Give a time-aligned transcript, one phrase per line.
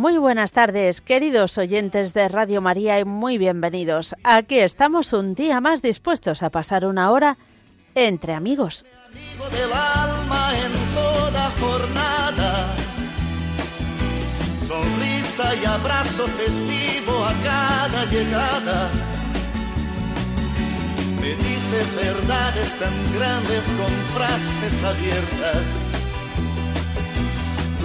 [0.00, 4.16] Muy buenas tardes, queridos oyentes de Radio María y muy bienvenidos.
[4.24, 7.36] Aquí estamos un día más dispuestos a pasar una hora
[7.94, 8.86] entre amigos.
[9.10, 12.76] Amigo del alma en toda jornada.
[14.66, 18.90] Sonrisa y abrazo festivo a cada llegada.
[21.20, 25.89] Me dices verdades tan grandes con frases abiertas.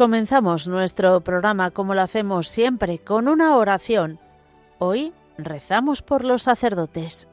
[0.00, 4.18] Comenzamos nuestro programa como lo hacemos siempre, con una oración.
[4.78, 7.28] Hoy rezamos por los sacerdotes.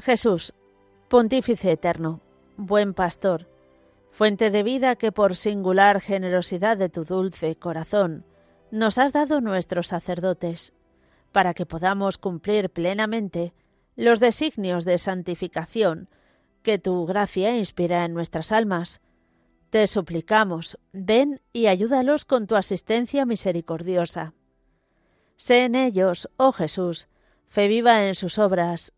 [0.00, 0.54] Jesús,
[1.08, 2.20] Pontífice eterno,
[2.56, 3.46] buen pastor,
[4.10, 8.24] fuente de vida que por singular generosidad de tu dulce corazón
[8.74, 10.72] nos has dado nuestros sacerdotes,
[11.30, 13.54] para que podamos cumplir plenamente
[13.94, 16.08] los designios de santificación
[16.62, 19.00] que tu gracia inspira en nuestras almas.
[19.70, 24.34] Te suplicamos, ven y ayúdalos con tu asistencia misericordiosa.
[25.36, 27.06] Sé en ellos, oh Jesús,
[27.46, 28.92] fe viva en sus obras,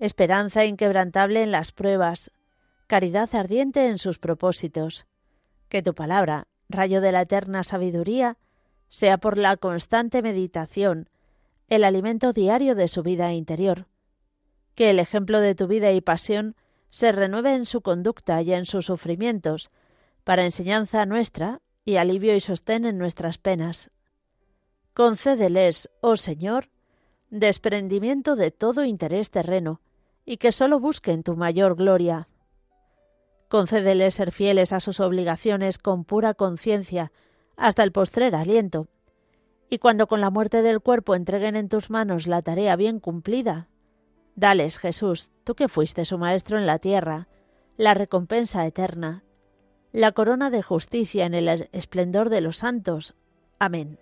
[0.00, 2.32] esperanza inquebrantable en las pruebas,
[2.88, 5.06] caridad ardiente en sus propósitos.
[5.68, 8.36] Que tu palabra, rayo de la eterna sabiduría,
[8.88, 11.08] sea por la constante meditación,
[11.68, 13.86] el alimento diario de su vida interior.
[14.74, 16.54] Que el ejemplo de tu vida y pasión
[16.90, 19.70] se renueve en su conducta y en sus sufrimientos,
[20.24, 23.90] para enseñanza nuestra y alivio y sostén en nuestras penas.
[24.94, 26.70] Concédeles, oh Señor,
[27.30, 29.80] desprendimiento de todo interés terreno,
[30.24, 32.28] y que sólo busquen tu mayor gloria.
[33.48, 37.12] Concédeles ser fieles a sus obligaciones con pura conciencia,
[37.56, 38.88] hasta el postrer aliento,
[39.68, 43.68] y cuando con la muerte del cuerpo entreguen en tus manos la tarea bien cumplida,
[44.34, 47.28] dales, Jesús, tú que fuiste su Maestro en la tierra,
[47.76, 49.24] la recompensa eterna,
[49.92, 53.14] la corona de justicia en el esplendor de los santos.
[53.58, 53.98] Amén.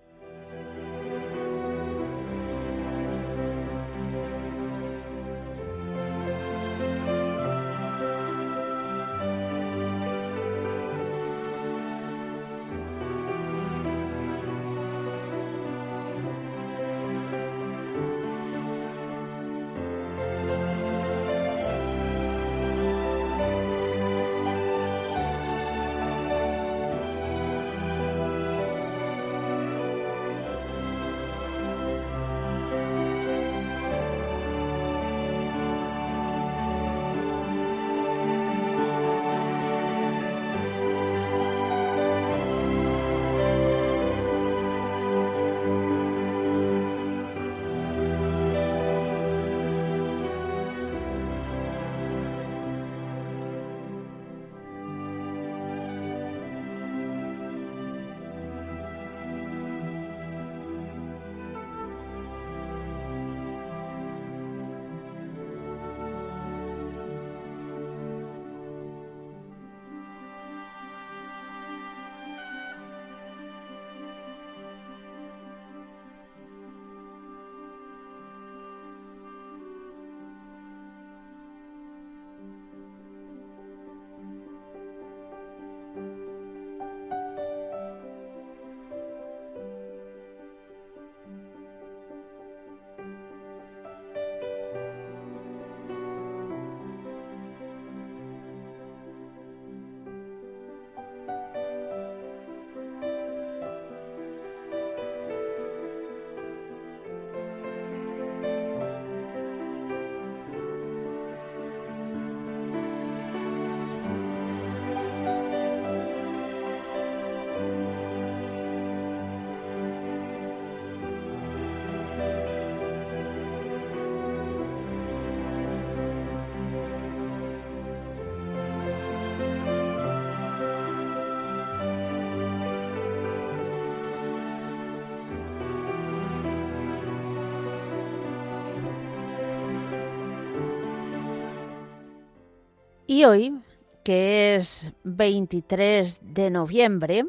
[143.15, 143.63] Y hoy,
[144.03, 147.25] que es 23 de noviembre,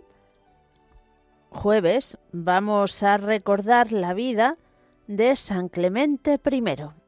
[1.52, 4.56] jueves, vamos a recordar la vida
[5.06, 7.05] de San Clemente I.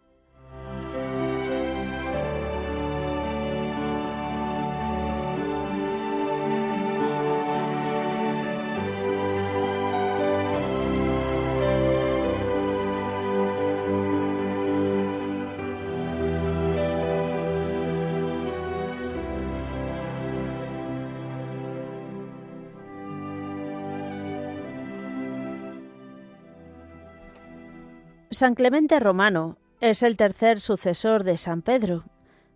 [28.38, 32.06] San Clemente Romano es el tercer sucesor de San Pedro,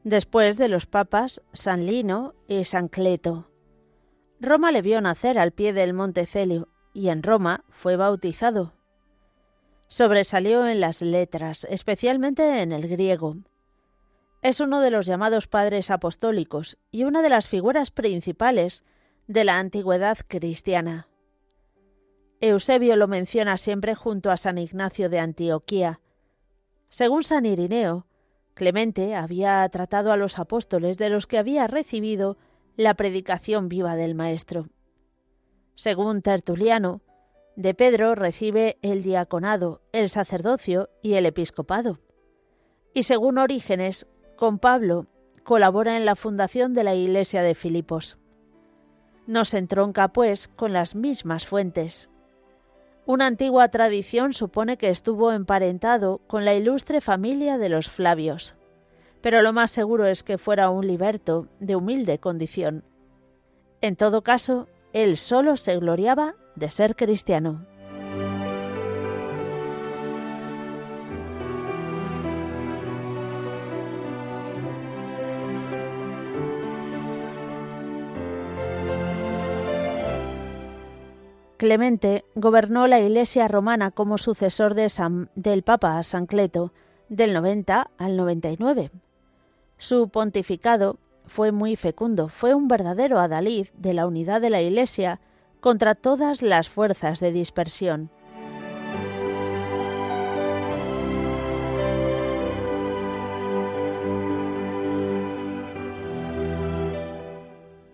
[0.03, 3.49] después de los papas San Lino y San Cleto.
[4.39, 8.75] Roma le vio nacer al pie del Monte Celio y en Roma fue bautizado.
[9.87, 13.37] Sobresalió en las letras, especialmente en el griego.
[14.43, 18.83] Es uno de los llamados padres apostólicos y una de las figuras principales
[19.25, 21.07] de la antigüedad cristiana.
[22.41, 26.01] Eusebio lo menciona siempre junto a San Ignacio de Antioquía.
[26.89, 28.07] Según San Irineo,
[28.53, 32.37] Clemente había tratado a los apóstoles de los que había recibido
[32.75, 34.67] la predicación viva del Maestro.
[35.75, 37.01] Según Tertuliano,
[37.55, 41.99] de Pedro recibe el diaconado, el sacerdocio y el episcopado.
[42.93, 44.05] Y según Orígenes,
[44.35, 45.07] con Pablo
[45.43, 48.17] colabora en la fundación de la iglesia de Filipos.
[49.27, 52.10] Nos entronca, pues, con las mismas fuentes.
[53.05, 58.55] Una antigua tradición supone que estuvo emparentado con la ilustre familia de los Flavios,
[59.21, 62.83] pero lo más seguro es que fuera un liberto de humilde condición.
[63.81, 67.65] En todo caso, él solo se gloriaba de ser cristiano.
[81.61, 84.87] Clemente gobernó la Iglesia romana como sucesor de
[85.35, 86.73] del Papa San Cleto
[87.07, 88.89] del 90 al 99.
[89.77, 90.97] Su pontificado
[91.27, 95.19] fue muy fecundo, fue un verdadero adalid de la unidad de la Iglesia
[95.59, 98.09] contra todas las fuerzas de dispersión.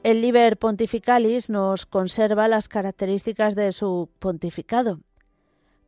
[0.08, 5.02] El Liber Pontificalis nos conserva las características de su pontificado.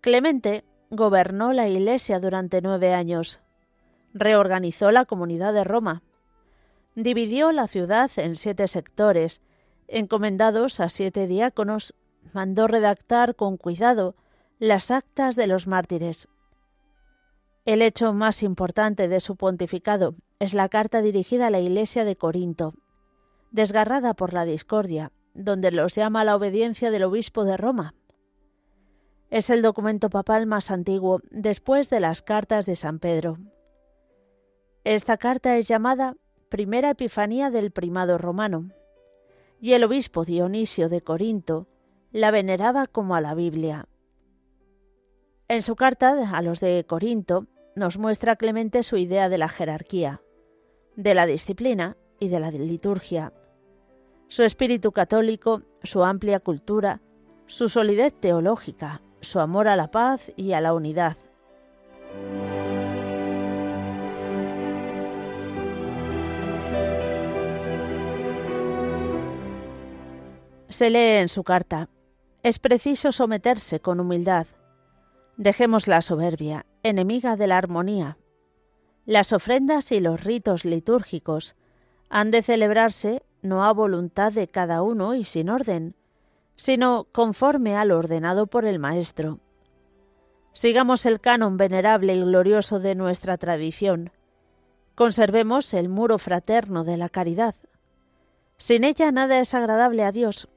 [0.02, 3.40] Clemente gobernó la Iglesia durante nueve años.
[4.14, 6.04] Reorganizó la comunidad de Roma.
[6.96, 9.40] Dividió la ciudad en siete sectores,
[9.88, 11.94] encomendados a siete diáconos,
[12.34, 14.16] mandó redactar con cuidado
[14.60, 16.28] las actas de los mártires.
[17.64, 22.18] El hecho más importante de su pontificado es la carta dirigida a la Iglesia de
[22.18, 22.74] Corinto,
[23.51, 27.96] desgarrada por la discordia, donde los llama la obediencia del obispo de Roma.
[29.29, 33.38] Es el documento papal más antiguo después de las cartas de San Pedro.
[34.84, 36.15] Esta carta es llamada
[36.50, 38.72] Primera Epifanía del Primado Romano,
[39.62, 41.68] y el obispo Dionisio de Corinto
[42.12, 43.88] la veneraba como a la Biblia.
[45.48, 50.22] En su carta a los de Corinto nos muestra Clemente su idea de la jerarquía,
[50.96, 53.34] de la disciplina y de la liturgia,
[54.29, 57.01] su espíritu católico, su amplia cultura,
[57.48, 61.17] su solidez teológica, su amor a la paz y a la unidad.
[70.69, 71.89] Se lee en su carta,
[72.43, 74.45] es preciso someterse con humildad.
[75.38, 78.19] Dejemos la soberbia, enemiga de la armonía.
[79.05, 81.55] Las ofrendas y los ritos litúrgicos
[82.09, 85.96] han de celebrarse no a voluntad de cada uno y sin orden,
[86.55, 89.39] sino conforme al ordenado por el Maestro.
[90.53, 94.12] Sigamos el canon venerable y glorioso de nuestra tradición.
[94.96, 97.55] Conservemos el muro fraterno de la caridad.
[98.58, 100.50] Sin ella nada es agradable a Dios.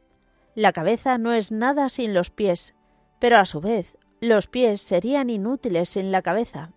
[0.55, 2.75] La cabeza no es nada sin los pies,
[3.21, 6.73] pero a su vez los pies serían inútiles sin la cabeza.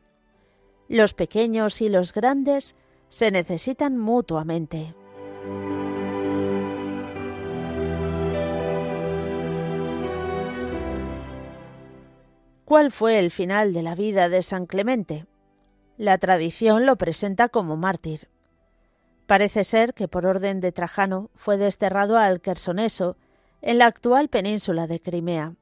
[0.88, 2.76] Los pequeños y los grandes
[3.10, 4.94] se necesitan mutuamente.
[12.66, 15.28] ¿Cuál fue el final de la vida de San Clemente?
[15.98, 18.28] La tradición lo presenta como mártir.
[19.28, 23.18] Parece ser que por orden de Trajano fue desterrado al Quersoneso,
[23.62, 25.54] en la actual península de Crimea.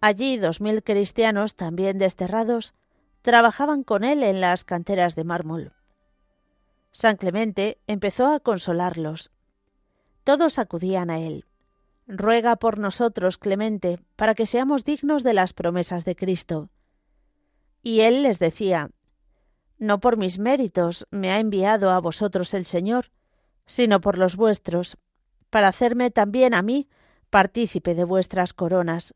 [0.00, 2.72] Allí dos mil cristianos, también desterrados,
[3.20, 5.72] trabajaban con él en las canteras de mármol.
[6.90, 9.30] San Clemente empezó a consolarlos.
[10.24, 11.44] Todos acudían a él.
[12.06, 16.70] Ruega por nosotros, Clemente, para que seamos dignos de las promesas de Cristo.
[17.82, 18.90] Y él les decía,
[19.78, 23.10] No por mis méritos me ha enviado a vosotros el Señor,
[23.66, 24.98] sino por los vuestros,
[25.50, 26.88] para hacerme también a mí
[27.30, 29.14] partícipe de vuestras coronas.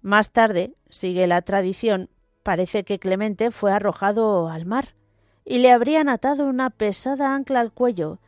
[0.00, 2.10] Más tarde, sigue la tradición,
[2.42, 4.94] parece que Clemente fue arrojado al mar,
[5.44, 8.20] y le habrían atado una pesada ancla al cuello,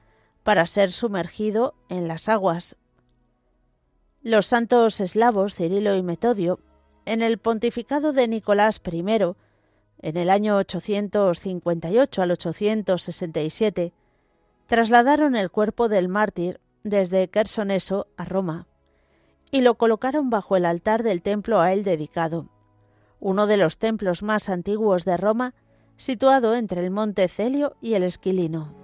[0.43, 2.77] para ser sumergido en las aguas.
[4.23, 6.61] Los santos eslavos Cirilo y Metodio,
[7.07, 9.03] en el pontificado de Nicolás I,
[10.03, 13.95] en el año 858 al 867,
[14.67, 18.67] trasladaron el cuerpo del mártir desde Kersoneso a Roma
[19.51, 22.51] y lo colocaron bajo el altar del templo a él dedicado,
[23.21, 25.55] uno de los templos más antiguos de Roma,
[25.97, 28.80] situado entre el monte Celio y el Esquilino.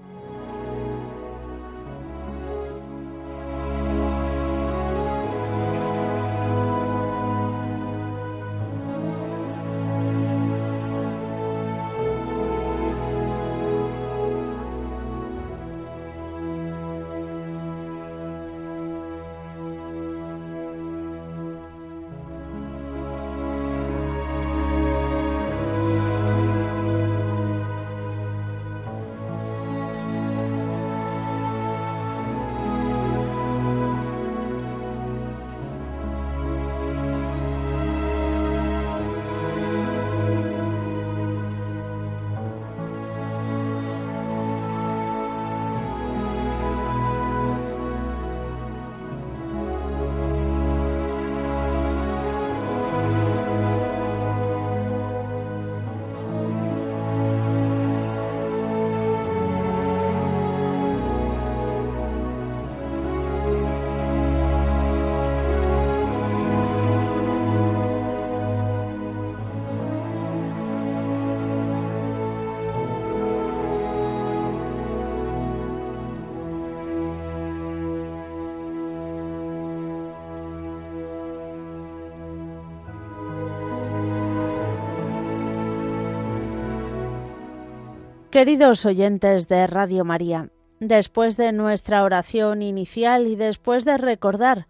[88.37, 94.67] Queridos oyentes de Radio María, después de nuestra oración inicial y después de recordar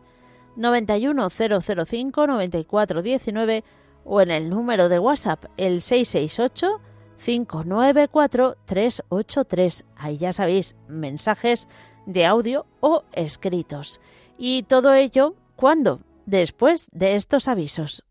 [0.56, 3.64] 91 005 94 19
[4.04, 6.80] o en el número de WhatsApp el 668
[7.22, 9.84] 594 383.
[9.96, 11.68] Ahí ya sabéis, mensajes
[12.06, 14.00] de audio o escritos.
[14.38, 16.00] Y todo ello, ¿cuándo?
[16.24, 18.04] Después de estos avisos.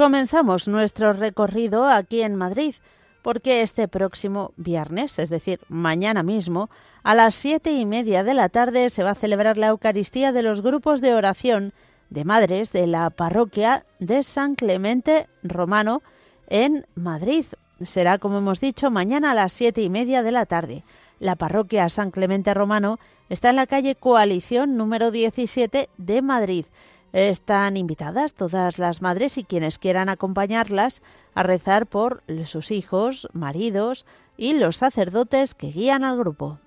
[0.00, 2.74] Comenzamos nuestro recorrido aquí en Madrid,
[3.20, 6.70] porque este próximo viernes, es decir, mañana mismo,
[7.02, 10.40] a las siete y media de la tarde se va a celebrar la Eucaristía de
[10.40, 11.74] los grupos de oración
[12.08, 16.00] de madres de la parroquia de San Clemente Romano
[16.48, 17.44] en Madrid.
[17.82, 20.82] será, como hemos dicho, mañana a las siete y media de la tarde.
[21.18, 26.64] La parroquia San Clemente Romano está en la calle Coalición número 17 de Madrid.
[27.12, 31.02] Están invitadas todas las madres y quienes quieran acompañarlas
[31.34, 36.58] a rezar por sus hijos, maridos y los sacerdotes que guían al grupo.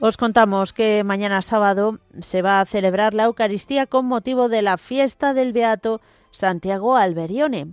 [0.00, 4.76] Os contamos que mañana sábado se va a celebrar la Eucaristía con motivo de la
[4.76, 7.72] fiesta del Beato Santiago Alberione.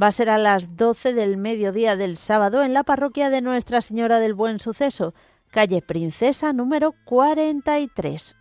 [0.00, 3.82] Va a ser a las 12 del mediodía del sábado en la parroquia de Nuestra
[3.82, 5.12] Señora del Buen Suceso,
[5.50, 8.36] calle Princesa número 43.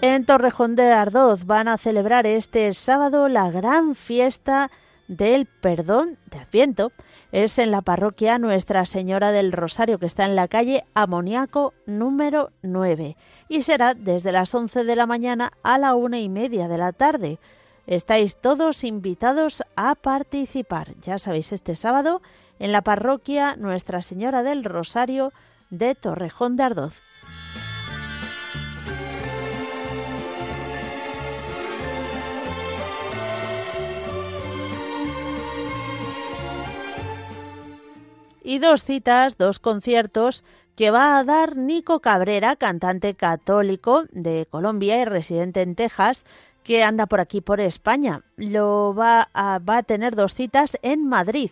[0.00, 4.70] En Torrejón de Ardoz van a celebrar este sábado la gran fiesta
[5.08, 6.92] del perdón de Adviento.
[7.30, 12.52] Es en la parroquia Nuestra Señora del Rosario, que está en la calle Amoniaco número
[12.62, 13.18] 9,
[13.48, 16.92] y será desde las 11 de la mañana a la una y media de la
[16.92, 17.38] tarde.
[17.86, 22.22] Estáis todos invitados a participar, ya sabéis, este sábado
[22.58, 25.32] en la parroquia Nuestra Señora del Rosario
[25.68, 27.02] de Torrejón de Ardoz.
[38.48, 40.42] Y dos citas, dos conciertos
[40.74, 46.24] que va a dar Nico Cabrera, cantante católico de Colombia y residente en Texas,
[46.64, 48.22] que anda por aquí por España.
[48.36, 51.50] Lo va a, va a tener dos citas en Madrid.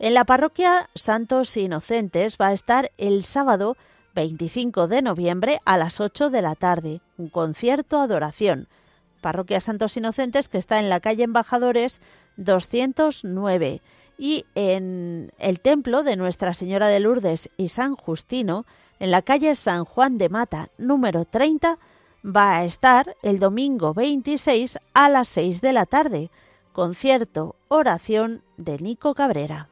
[0.00, 3.76] En la parroquia Santos Inocentes va a estar el sábado
[4.16, 8.66] 25 de noviembre a las 8 de la tarde, un concierto adoración.
[9.20, 12.00] Parroquia Santos Inocentes que está en la calle Embajadores
[12.36, 13.80] 209
[14.18, 18.66] y en el templo de Nuestra Señora de Lourdes y San Justino,
[19.00, 21.78] en la calle San Juan de Mata, número 30,
[22.24, 26.30] va a estar el domingo 26 a las 6 de la tarde.
[26.72, 29.68] Concierto, oración de Nico Cabrera.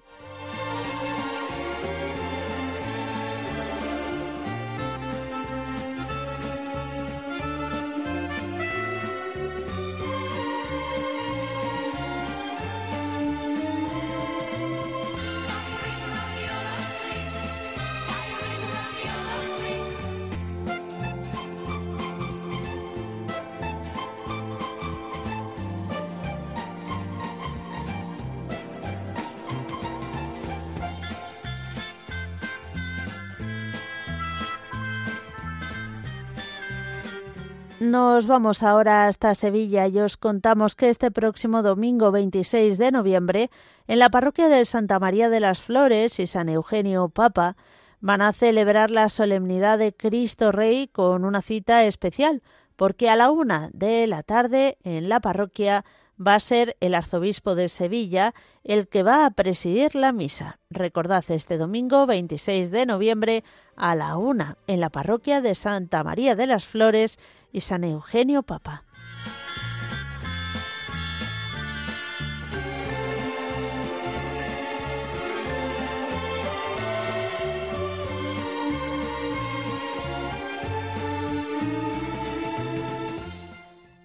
[37.90, 43.50] Nos vamos ahora hasta Sevilla y os contamos que este próximo domingo 26 de noviembre,
[43.88, 47.56] en la parroquia de Santa María de las Flores y San Eugenio Papa,
[47.98, 52.44] van a celebrar la solemnidad de Cristo Rey con una cita especial,
[52.76, 55.84] porque a la una de la tarde en la parroquia
[56.24, 60.58] va a ser el arzobispo de Sevilla el que va a presidir la misa.
[60.68, 63.44] Recordad este domingo 26 de noviembre
[63.76, 67.18] a la una en la parroquia de Santa María de las Flores
[67.52, 68.84] y San Eugenio Papa.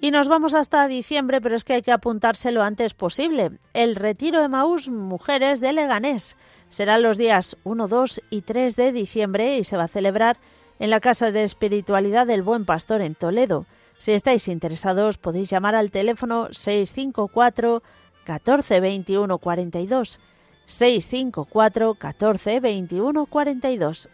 [0.06, 3.54] Y nos vamos hasta diciembre, pero es que hay que apuntarse lo antes posible.
[3.74, 6.38] El retiro de Maús Mujeres de Leganés
[6.70, 10.38] será los días 1, 2 y 3 de diciembre y se va a celebrar
[10.78, 13.66] en la Casa de Espiritualidad del Buen Pastor en Toledo.
[13.98, 17.82] Si estáis interesados podéis llamar al teléfono 654
[18.26, 20.20] 14 21 42
[20.68, 24.10] 654 14 21 42.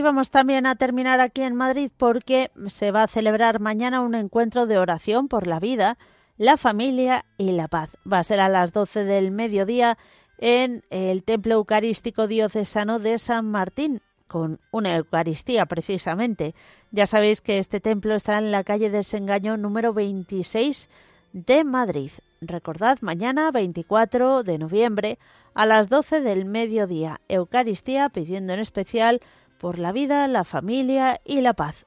[0.00, 4.14] Y vamos también a terminar aquí en Madrid porque se va a celebrar mañana un
[4.14, 5.98] encuentro de oración por la vida,
[6.38, 7.98] la familia y la paz.
[8.10, 9.98] Va a ser a las 12 del mediodía
[10.38, 16.54] en el Templo Eucarístico Diocesano de San Martín, con una Eucaristía precisamente.
[16.92, 20.88] Ya sabéis que este templo está en la calle Desengaño número 26
[21.34, 22.10] de Madrid.
[22.40, 25.18] Recordad, mañana 24 de noviembre
[25.52, 29.20] a las 12 del mediodía, Eucaristía pidiendo en especial
[29.60, 31.86] por la vida, la familia y la paz.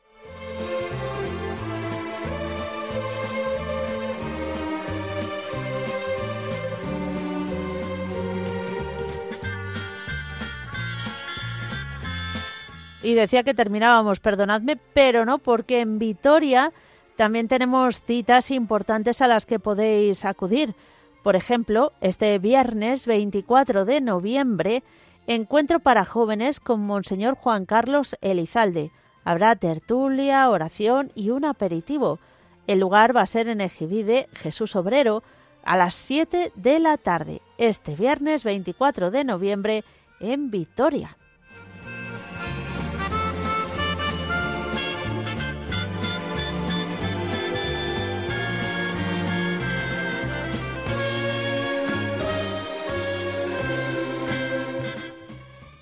[13.01, 16.71] Y decía que terminábamos, perdonadme, pero no, porque en Vitoria
[17.17, 20.73] también tenemos citas importantes a las que podéis acudir.
[21.21, 24.83] Por ejemplo, este viernes 24 de noviembre,
[25.27, 28.91] encuentro para jóvenes con Monseñor Juan Carlos Elizalde.
[29.23, 32.19] Habrá tertulia, oración y un aperitivo.
[32.67, 35.23] El lugar va a ser en Ejibide, Jesús Obrero,
[35.63, 39.83] a las 7 de la tarde, este viernes 24 de noviembre
[40.19, 41.17] en Vitoria.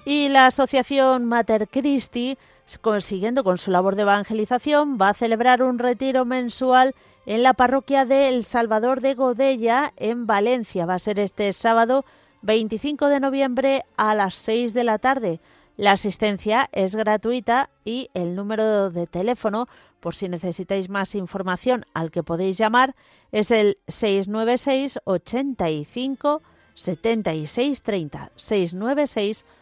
[0.03, 2.37] Y la asociación Mater Christi,
[2.81, 6.95] consiguiendo con su labor de evangelización, va a celebrar un retiro mensual
[7.27, 10.87] en la parroquia de El Salvador de Godella, en Valencia.
[10.87, 12.03] Va a ser este sábado
[12.41, 15.39] 25 de noviembre a las 6 de la tarde.
[15.77, 19.67] La asistencia es gratuita y el número de teléfono,
[19.99, 22.95] por si necesitáis más información al que podéis llamar,
[23.31, 26.41] es el 696 85
[26.73, 28.31] 76 30.
[28.35, 29.60] 696 85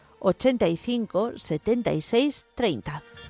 [1.36, 3.29] 76 30.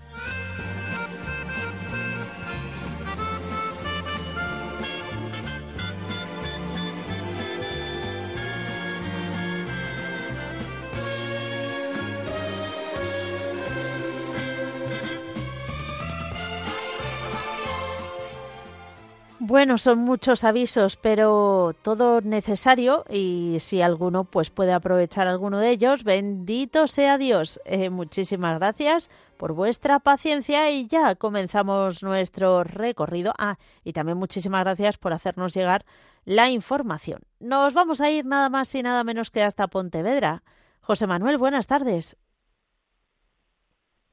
[19.50, 25.70] Bueno, son muchos avisos, pero todo necesario y si alguno pues puede aprovechar alguno de
[25.70, 27.60] ellos, bendito sea Dios.
[27.64, 33.34] Eh, muchísimas gracias por vuestra paciencia y ya comenzamos nuestro recorrido.
[33.38, 35.84] Ah, y también muchísimas gracias por hacernos llegar
[36.24, 37.22] la información.
[37.40, 40.44] Nos vamos a ir nada más y nada menos que hasta Pontevedra.
[40.80, 42.16] José Manuel, buenas tardes.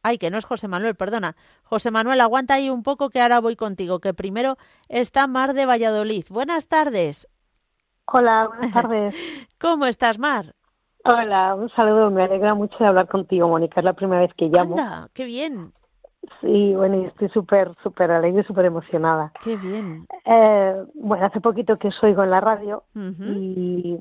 [0.08, 1.36] Ay, que no es José Manuel, perdona.
[1.64, 4.56] José Manuel, aguanta ahí un poco que ahora voy contigo, que primero
[4.88, 6.24] está Mar de Valladolid.
[6.30, 7.28] Buenas tardes.
[8.06, 9.16] Hola, buenas tardes.
[9.60, 10.54] ¿Cómo estás, Mar?
[11.04, 12.10] Hola, un saludo.
[12.10, 13.82] Me alegra mucho de hablar contigo, Mónica.
[13.82, 14.80] Es la primera vez que llamo.
[14.80, 15.74] Anda, qué bien.
[16.40, 19.34] Sí, bueno, y estoy súper, súper alegre, súper emocionada.
[19.44, 20.08] Qué bien.
[20.24, 23.98] Eh, bueno, hace poquito que os oigo en la radio y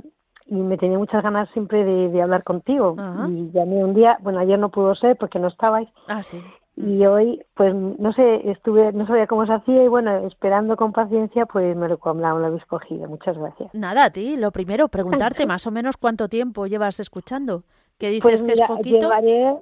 [0.46, 2.96] y me tenía muchas ganas siempre de, hablar contigo.
[3.28, 5.88] Y llamé un día, bueno, ayer no pudo ser porque no estabais.
[6.06, 6.42] Ah, sí.
[6.76, 10.92] Y hoy, pues no sé, estuve, no sabía cómo se hacía y bueno, esperando con
[10.92, 13.08] paciencia, pues me lo, me lo habéis cogido.
[13.08, 13.72] Muchas gracias.
[13.72, 17.64] Nada, a ti, lo primero, preguntarte más o menos cuánto tiempo llevas escuchando.
[17.98, 18.98] ¿Qué dices pues que es poquito?
[18.98, 19.54] Llevaré,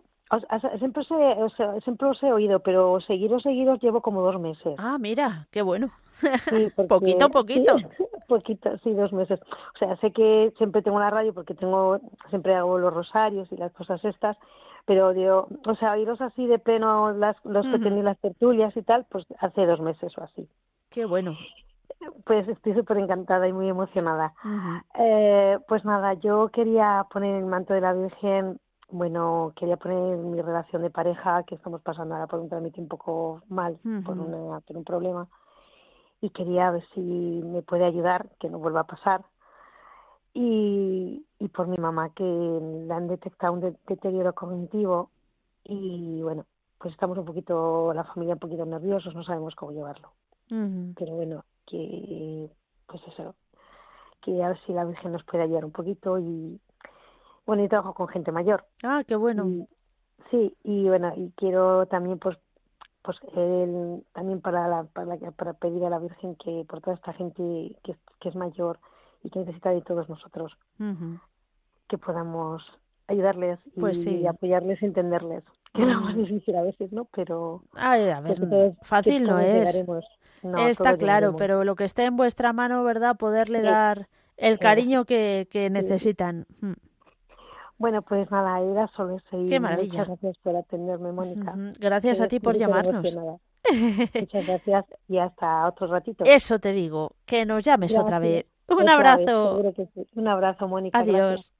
[0.78, 4.74] siempre, os he, siempre os he oído, pero seguiros, seguidos llevo como dos meses.
[4.78, 5.90] Ah, mira, qué bueno.
[6.88, 7.76] poquito, poquito.
[8.28, 9.40] poquito, sí, dos meses.
[9.74, 13.56] O sea, sé que siempre tengo la radio porque tengo, siempre hago los rosarios y
[13.56, 14.36] las cosas estas,
[14.86, 18.82] pero digo, o sea, oíros así de pleno las, los que tenéis las tertulias y
[18.82, 20.48] tal, pues hace dos meses o así.
[20.90, 21.36] Qué bueno.
[22.24, 24.34] Pues estoy súper encantada y muy emocionada.
[24.98, 28.58] eh, pues nada, yo quería poner el manto de la Virgen
[28.90, 32.88] bueno, quería poner mi relación de pareja, que estamos pasando ahora por un trámite un
[32.88, 35.28] poco mal, por, una, por un problema,
[36.20, 39.24] y quería ver si me puede ayudar, que no vuelva a pasar.
[40.32, 45.10] Y, y por mi mamá, que le han detectado un deterioro cognitivo,
[45.64, 46.44] y bueno,
[46.78, 50.10] pues estamos un poquito, la familia un poquito nerviosos, no sabemos cómo llevarlo.
[50.94, 52.50] Pero bueno, que,
[52.86, 53.34] pues eso,
[54.20, 56.60] que a ver si la Virgen nos puede ayudar un poquito y,
[57.46, 58.64] bueno, y trabajo con gente mayor.
[58.82, 59.66] Ah, qué bueno.
[60.30, 62.38] sí, y bueno, y quiero también, pues,
[63.02, 67.12] pues el, también para, la, para, para pedir a la Virgen que por toda esta
[67.12, 68.78] gente que, que es mayor
[69.22, 70.56] y que necesita de todos nosotros,
[71.88, 72.62] que podamos
[73.08, 75.42] ayudarles y, pues apoyarles y entenderles.
[75.72, 77.06] Que es más difícil a veces, ¿no?
[77.06, 77.64] Pero...
[77.74, 79.84] Ay, a ver, fácil no es.
[80.68, 83.16] Está claro, pero lo que esté en vuestra mano, ¿verdad?
[83.16, 86.46] Poderle dar el cariño que, que necesitan.
[87.84, 89.44] Bueno, pues nada, era solo eso.
[89.46, 90.06] Qué maravilla.
[90.06, 91.52] Muchas gracias por atenderme, Mónica.
[91.78, 93.14] Gracias a ti por llamarnos.
[94.14, 96.24] Muchas gracias y hasta otro ratito.
[96.24, 98.46] Eso te digo, que nos llames otra vez.
[98.68, 99.60] Un abrazo.
[100.14, 100.98] Un abrazo, Mónica.
[100.98, 101.52] Adiós.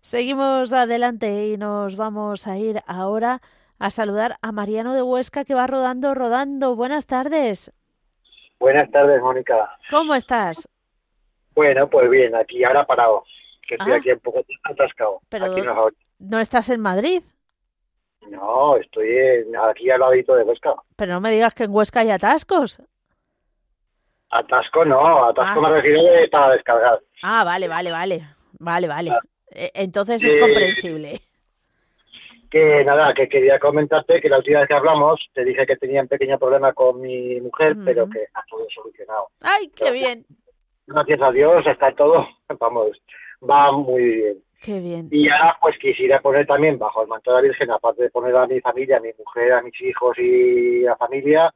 [0.00, 3.42] Seguimos adelante y nos vamos a ir ahora
[3.78, 6.74] a saludar a Mariano de Huesca que va rodando, rodando.
[6.74, 7.70] Buenas tardes.
[8.58, 9.76] Buenas tardes, Mónica.
[9.90, 10.70] ¿Cómo estás?
[11.54, 13.24] Bueno, pues bien, aquí ahora parado,
[13.70, 13.96] que estoy ah.
[13.96, 15.20] aquí un poco atascado.
[15.28, 15.46] Pero
[16.18, 17.22] no, estás en Madrid?
[18.28, 19.08] No, estoy
[19.70, 20.74] aquí al ladito de Huesca.
[20.96, 22.82] Pero no me digas que en Huesca hay atascos.
[24.30, 25.68] Atasco no, atasco ah.
[25.68, 27.00] me refiero de para descargar.
[27.22, 28.22] Ah, vale, vale, vale.
[28.58, 29.10] Vale, vale.
[29.10, 29.20] Ah.
[29.52, 31.20] E, entonces es comprensible.
[32.50, 36.02] Que nada, que quería comentarte que la última vez que hablamos te dije que tenía
[36.02, 39.28] un pequeño problema con mi mujer, pero que ha todo solucionado.
[39.40, 40.26] ¡Ay, qué bien!
[40.88, 42.26] Gracias a Dios está todo,
[42.58, 42.90] vamos,
[43.48, 44.42] va muy bien.
[44.62, 45.08] Qué bien.
[45.10, 48.36] Y ahora pues quisiera poner también bajo el manto de la Virgen, aparte de poner
[48.36, 51.52] a mi familia, a mi mujer, a mis hijos y a familia,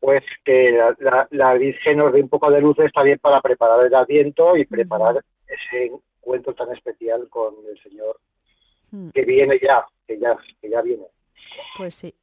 [0.00, 0.78] pues que
[1.30, 5.22] la, Virgen nos dé un poco de luces también para preparar el Adviento y preparar
[5.46, 8.18] ese encuentro tan especial con el Señor
[8.90, 9.10] hmm.
[9.10, 11.04] que viene ya, que ya, que ya viene.
[11.76, 12.14] Pues sí.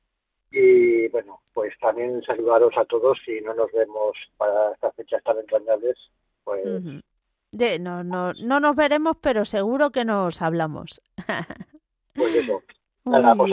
[0.51, 5.37] Y bueno, pues también saludaros a todos si no nos vemos para estas fechas tan
[5.37, 5.95] entrañables,
[6.43, 6.65] pues...
[7.51, 11.01] De, no, no, no nos veremos, pero seguro que nos hablamos.
[12.13, 12.61] pues eso.
[13.05, 13.51] Nada, pues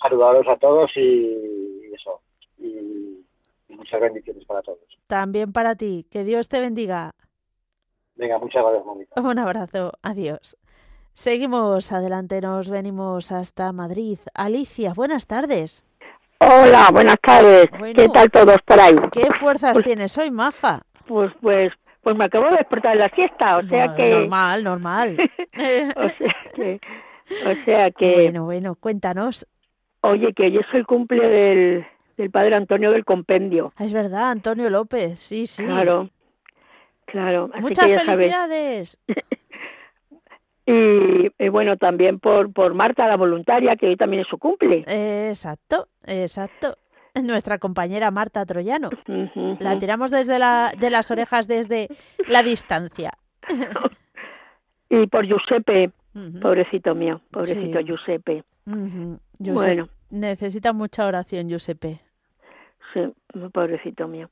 [0.00, 2.20] saludaros a, todos y eso.
[2.58, 3.24] Y
[3.68, 4.78] muchas bendiciones para todos.
[5.06, 6.06] También para ti.
[6.10, 7.14] Que Dios te bendiga.
[8.14, 9.20] Venga, muchas gracias, Mónica.
[9.20, 9.92] Un abrazo.
[10.02, 10.56] Adiós.
[11.12, 14.18] Seguimos adelante, nos venimos hasta Madrid.
[14.32, 15.84] Alicia, buenas tardes.
[16.38, 17.66] Hola, buenas tardes.
[17.94, 18.96] ¿Qué tal todos por ahí?
[19.12, 20.82] ¿Qué fuerzas pues tienes hoy, Maja?
[21.06, 21.72] Pues, pues,
[22.02, 24.10] pues me acabo de despertar en la siesta, o sea que...
[24.10, 25.16] Normal, normal.
[25.96, 26.80] o, sea que,
[27.46, 28.14] o sea que...
[28.14, 29.46] Bueno, bueno, cuéntanos.
[30.02, 31.86] Oye, que hoy es el cumple del,
[32.16, 33.72] del padre Antonio del Compendio.
[33.76, 35.64] Ah, es verdad, Antonio López, sí, sí.
[35.64, 36.08] Claro,
[37.04, 37.50] claro.
[37.60, 38.98] Muchas felicidades.
[40.66, 44.84] y, bueno, también por, por Marta, la voluntaria, que hoy también es su cumple.
[44.86, 46.76] exacto, exacto.
[47.22, 48.90] Nuestra compañera Marta Troyano.
[49.58, 51.88] La tiramos desde la, de las orejas desde
[52.28, 53.12] la distancia.
[54.90, 55.90] y por Giuseppe,
[56.40, 58.44] pobrecito mío, pobrecito Giuseppe.
[59.38, 59.88] Bueno.
[60.10, 62.00] Necesita mucha oración, Giuseppe.
[62.92, 63.00] Sí,
[63.52, 64.28] pobrecito mío.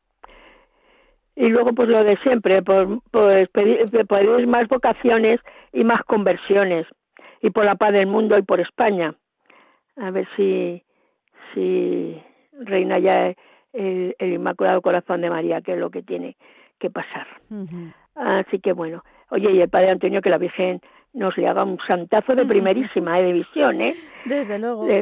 [1.37, 5.41] Y luego, pues lo de siempre, pues, pues pedir, más vocaciones
[5.73, 6.87] y más conversiones.
[7.41, 9.15] Y por la paz del mundo y por España.
[9.97, 10.83] A ver si,
[11.55, 12.21] si
[12.59, 13.35] reina ya
[13.73, 16.37] el, Inmaculado Corazón de María, que es lo que tiene
[16.79, 17.27] que pasar.
[18.15, 19.05] Así que bueno.
[19.31, 20.81] Oye, y el Padre Antonio, que la Virgen
[21.13, 23.95] nos le haga un santazo de primerísima división, ¿eh?
[24.25, 24.87] Desde luego.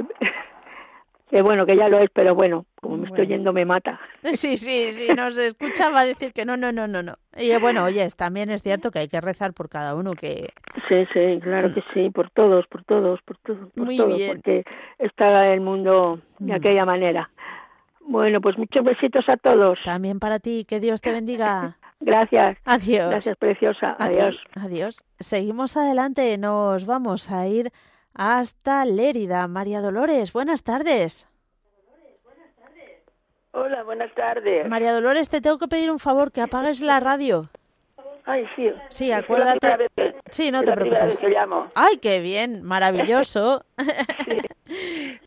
[1.29, 4.01] Que bueno, que ya lo es, pero bueno, como me estoy yendo me mata.
[4.35, 7.15] Sí, sí, sí, nos escucha va a decir que no, no, no, no, no.
[7.37, 10.51] Y bueno, oye, también es cierto que hay que rezar por cada uno que...
[10.89, 14.65] Sí, sí, claro que sí, por todos, por todos, por todos, por Muy todos, porque
[14.99, 16.57] está el mundo de mm.
[16.57, 17.29] aquella manera.
[18.09, 19.81] Bueno, pues muchos besitos a todos.
[19.85, 21.77] También para ti, que Dios te bendiga.
[22.01, 22.57] Gracias.
[22.65, 23.11] Adiós.
[23.11, 23.97] Gracias, preciosa.
[23.99, 24.39] Adiós.
[24.55, 25.05] Adiós.
[25.19, 27.73] Seguimos adelante, nos vamos a ir
[28.15, 29.49] hasta Lérida.
[29.49, 31.29] María Dolores, buenas tardes.
[33.53, 34.69] Hola, buenas tardes.
[34.69, 37.49] María Dolores, te tengo que pedir un favor, que apagues la radio.
[38.27, 38.71] Ay, sí.
[38.91, 39.89] Sí, acuérdate.
[40.31, 41.23] sí, no te preocupes.
[41.75, 43.65] Ay, qué bien, maravilloso.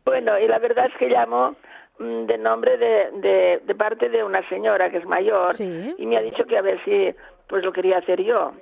[0.03, 1.55] Bueno, y la verdad es que llamo
[1.99, 6.45] de nombre de, de, parte de una señora que es mayor y me ha dicho
[6.45, 7.13] que a ver si
[7.47, 8.53] pues lo quería hacer yo.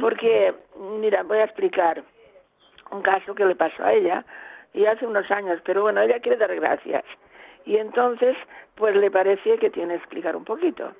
[0.00, 0.54] Porque,
[0.98, 2.02] mira, voy a explicar
[2.90, 4.24] un caso que le pasó a ella
[4.72, 7.04] y hace unos años, pero bueno, ella quiere dar gracias.
[7.64, 8.36] Y entonces,
[8.74, 10.92] pues le parece que tiene que explicar un poquito.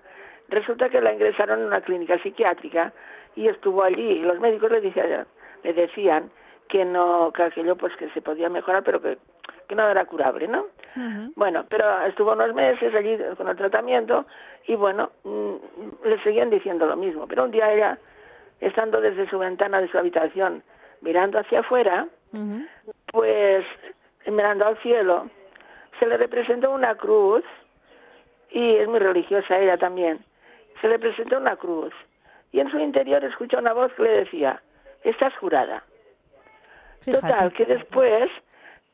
[0.49, 2.93] Resulta que la ingresaron en una clínica psiquiátrica
[3.35, 5.27] y estuvo allí y los médicos le decían,
[5.65, 6.31] le decían
[6.69, 9.19] que no, que aquello pues que se podía mejorar, pero que,
[9.69, 10.67] que no era curable, ¿no?
[11.37, 14.27] Bueno, pero estuvo unos meses allí con el tratamiento
[14.67, 15.55] y bueno, mm,
[16.05, 17.27] le seguían diciendo lo mismo.
[17.27, 17.99] Pero un día ella,
[18.61, 20.63] estando desde su ventana de su habitación,
[21.01, 22.07] mirando hacia afuera,
[23.13, 23.65] pues
[24.27, 25.29] mirando al cielo,
[25.99, 27.45] se le representó una cruz,
[28.51, 30.21] y es muy religiosa ella también,
[30.81, 31.93] se le presentó una cruz,
[32.53, 34.63] y en su interior escuchó una voz que le decía,
[35.05, 35.83] estás jurada.
[37.05, 38.31] Total, que después,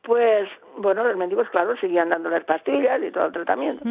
[0.01, 3.83] pues, bueno, los médicos, claro, seguían dándole pastillas y todo el tratamiento.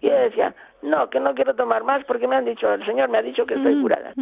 [0.00, 3.08] Y ella decía, no, que no quiero tomar más porque me han dicho, el Señor
[3.08, 4.12] me ha dicho que estoy curada.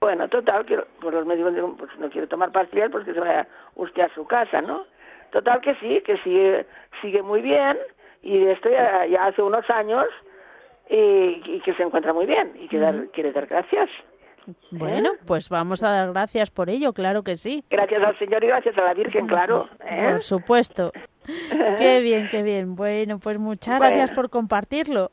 [0.00, 3.46] Bueno, total, que pues los médicos dijeron, pues no quiere tomar pastillas porque se vaya
[3.74, 4.86] usted a su casa, ¿no?
[5.30, 6.66] Total que sí, que sigue,
[7.02, 7.76] sigue muy bien
[8.22, 10.06] y esto ya, hace unos años
[10.88, 13.90] y, que se encuentra muy bien y que quiere dar gracias.
[14.70, 17.64] Bueno, pues vamos a dar gracias por ello, claro que sí.
[17.70, 19.68] Gracias al Señor y gracias a la Virgen, claro.
[19.84, 20.10] ¿eh?
[20.12, 20.92] Por supuesto.
[21.78, 22.74] qué bien, qué bien.
[22.76, 25.10] Bueno, pues muchas gracias por compartirlo.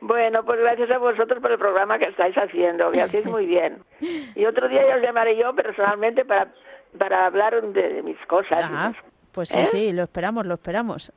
[0.00, 3.78] Bueno, pues gracias a vosotros por el programa que estáis haciendo, que hacéis muy bien.
[4.34, 6.52] Y otro día ya os llamaré yo personalmente para,
[6.96, 8.62] para hablar de, mis cosas.
[8.62, 8.92] Ah,
[9.32, 9.64] pues sí, ¿Eh?
[9.66, 11.12] sí, lo esperamos, lo esperamos.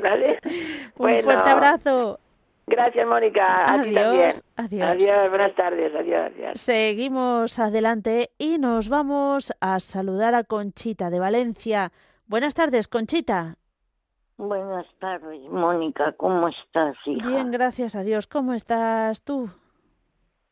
[0.00, 0.38] ¿Vale?
[0.96, 2.18] Un fuerte abrazo.
[2.66, 3.64] Gracias, Mónica.
[3.66, 4.90] adiós, adiós.
[4.90, 5.94] Adiós, buenas tardes.
[5.94, 6.60] Adiós, adiós.
[6.60, 11.92] Seguimos adelante y nos vamos a saludar a Conchita de Valencia.
[12.26, 13.56] Buenas tardes, Conchita.
[14.38, 16.12] Buenas tardes, Mónica.
[16.16, 17.28] ¿Cómo estás, hija?
[17.28, 18.26] Bien, gracias a Dios.
[18.26, 19.50] ¿Cómo estás tú?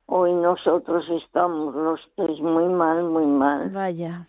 [0.07, 3.71] Hoy nosotros estamos los tres muy mal, muy mal.
[3.71, 4.27] Vaya.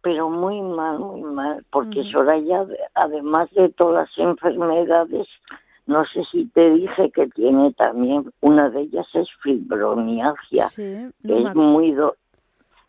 [0.00, 5.28] Pero muy mal, muy mal, porque Soraya, además de todas las enfermedades,
[5.86, 11.54] no sé si te dije que tiene también, una de ellas es fibromialgia, que, es
[11.54, 11.96] muy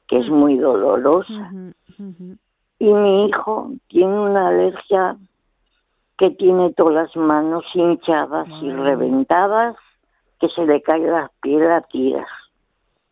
[0.07, 1.51] que es muy dolorosa.
[2.79, 5.17] Y mi hijo tiene una alergia
[6.17, 9.75] que tiene todas las manos hinchadas y reventadas,
[10.39, 12.27] que se le cae la piel a tiras.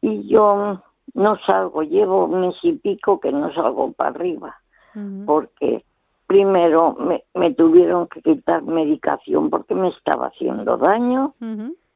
[0.01, 0.81] Y yo
[1.13, 4.61] no salgo, llevo un mes y pico que no salgo para arriba,
[5.25, 5.83] porque
[6.31, 11.33] primero me, me, tuvieron que quitar medicación porque me estaba haciendo daño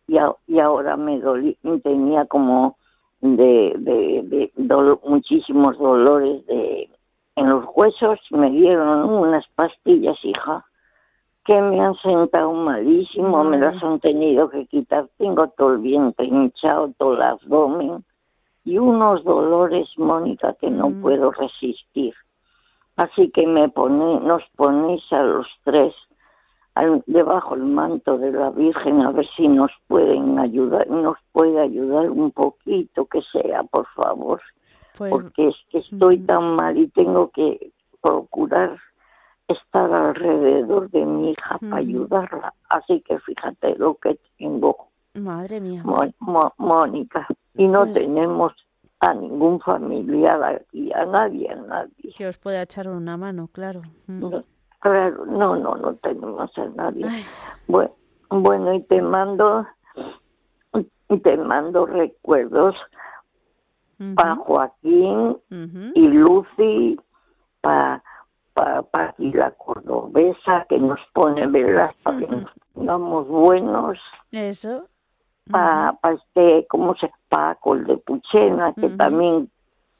[0.09, 0.17] y,
[0.47, 2.77] y, ahora me dolí, tenía como
[3.21, 6.89] de, de, de muchísimos dolores de
[7.37, 8.19] en los huesos.
[8.31, 10.65] Me dieron unas pastillas hija
[11.45, 16.25] que me han sentado malísimo, me las han tenido que quitar, tengo todo el vientre
[16.25, 18.03] hinchado, todo el abdomen
[18.65, 22.13] y unos dolores, Mónica, que no puedo resistir.
[22.97, 25.93] Así que me pone, nos ponéis a los tres
[27.05, 32.09] debajo del manto de la Virgen a ver si nos pueden ayudar, nos puede ayudar
[32.09, 34.41] un poquito que sea, por favor,
[34.97, 38.77] pues, porque es que estoy tan mal y tengo que procurar
[39.47, 42.53] estar alrededor de mi hija para ayudarla.
[42.69, 44.89] Así que fíjate lo que tengo.
[45.13, 45.83] Madre mía.
[46.57, 47.27] Mónica.
[47.53, 48.53] Y no pues tenemos
[49.05, 52.13] a ningún familiar aquí, a nadie, a nadie.
[52.17, 53.83] Que os pueda echar una mano, claro.
[54.07, 54.43] No,
[54.79, 57.05] claro, no, no, no tenemos a nadie.
[57.67, 57.91] Bueno,
[58.29, 59.67] bueno, y te mando,
[61.23, 62.75] te mando recuerdos
[64.15, 65.37] para Joaquín
[65.93, 66.99] y Lucy,
[67.61, 68.03] para
[68.53, 73.99] para pa la cordobesa que nos pone velas para que nos pongamos buenos.
[74.31, 74.87] Eso.
[75.49, 79.49] Para pa este, ¿cómo se Paco, el de Puchena, que también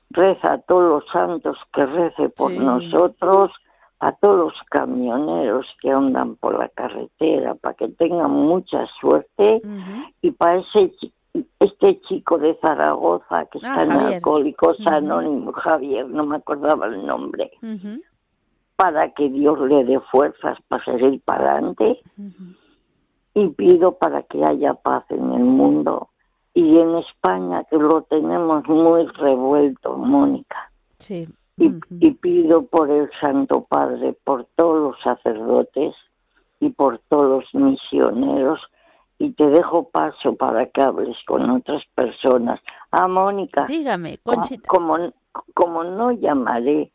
[0.09, 3.51] reza a todos los santos que rece por nosotros,
[3.99, 9.61] a todos los camioneros que andan por la carretera, para que tengan mucha suerte,
[10.21, 10.91] y para ese
[11.59, 17.05] este chico de Zaragoza que ah, está en Alcohólicos Anónimos, Javier, no me acordaba el
[17.05, 17.51] nombre,
[18.75, 22.01] para que Dios le dé fuerzas para seguir para adelante
[23.35, 26.09] y pido para que haya paz en el mundo
[26.53, 30.71] y en España que lo tenemos muy revuelto, Mónica.
[30.97, 31.27] Sí.
[31.57, 35.93] Y, y, pido por el Santo Padre, por todos los sacerdotes
[36.59, 38.59] y por todos los misioneros
[39.17, 42.59] y te dejo paso para que hables con otras personas.
[42.91, 43.65] Ah, Mónica.
[43.67, 44.67] Dígame, Conchita.
[44.67, 44.97] Como,
[45.53, 46.91] como no llamaré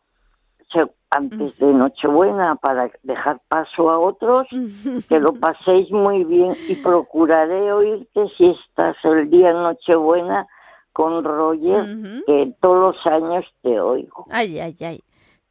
[1.10, 4.46] antes de Nochebuena para dejar paso a otros,
[5.08, 10.46] que lo paséis muy bien y procuraré oírte si estás el día Nochebuena
[10.92, 14.26] con Roger, que todos los años te oigo.
[14.30, 15.00] Ay, ay, ay.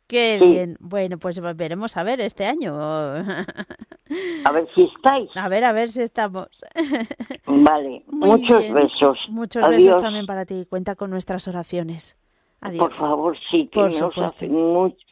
[0.10, 0.76] Qué bien.
[0.80, 2.74] Bueno, pues veremos a ver este año.
[2.80, 5.30] a ver si estáis.
[5.36, 6.48] A ver, a ver si estamos.
[7.46, 9.20] vale, muchos besos.
[9.30, 10.66] Muchos besos también para ti.
[10.68, 12.18] Cuenta con nuestras oraciones.
[12.60, 12.90] Adiós.
[12.90, 14.50] Por favor, sí, que nos hace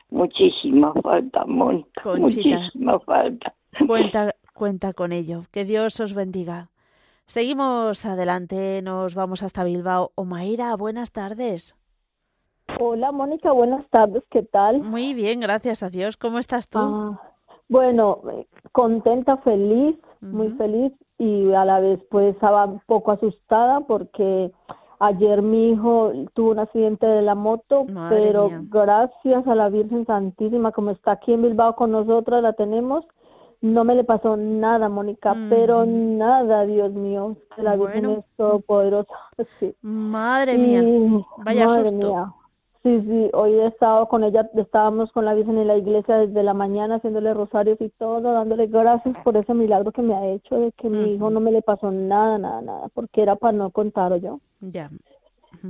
[0.09, 2.01] muchísima falta, Mónica.
[2.17, 3.53] Muchísima falta.
[3.85, 5.43] Cuenta, cuenta con ello.
[5.51, 6.69] Que Dios os bendiga.
[7.25, 10.11] Seguimos adelante, nos vamos hasta Bilbao.
[10.15, 11.75] Omaira, buenas tardes.
[12.79, 14.81] Hola, Mónica, buenas tardes, ¿qué tal?
[14.81, 16.15] Muy bien, gracias a Dios.
[16.17, 16.79] ¿Cómo estás tú?
[16.79, 17.21] Ah,
[17.69, 18.21] bueno,
[18.71, 24.51] contenta, feliz, muy feliz y a la vez pues estaba un poco asustada porque
[24.99, 30.71] Ayer mi hijo tuvo un accidente de la moto, pero gracias a la Virgen Santísima,
[30.71, 33.05] como está aquí en Bilbao con nosotras, la tenemos,
[33.61, 39.13] no me le pasó nada, Mónica, pero nada, Dios mío, la Virgen es todopoderosa.
[39.59, 39.75] Sí.
[39.81, 40.81] Madre mía,
[41.45, 42.33] vaya susto.
[42.87, 46.41] Sí, sí, hoy he estado con ella, estábamos con la Virgen en la iglesia desde
[46.41, 50.55] la mañana haciéndole rosarios y todo, dándole gracias por ese milagro que me ha hecho
[50.55, 53.71] de que mi hijo no me le pasó nada, nada, nada, porque era para no
[53.71, 54.39] contar yo.
[54.61, 54.89] Ya.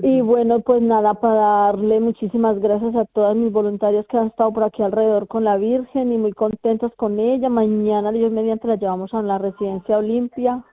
[0.03, 4.53] Y bueno, pues nada, para darle muchísimas gracias a todas mis voluntarias que han estado
[4.53, 7.49] por aquí alrededor con la Virgen y muy contentas con ella.
[7.49, 10.63] Mañana, Dios mediante, la llevamos a la residencia Olimpia.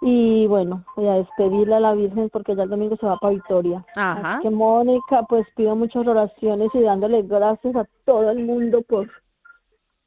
[0.00, 3.34] Y bueno, voy a despedirle a la Virgen porque ya el domingo se va para
[3.34, 3.84] Victoria.
[3.96, 4.38] Ajá.
[4.40, 9.10] que Mónica, pues pido muchas oraciones y dándole gracias a todo el mundo por,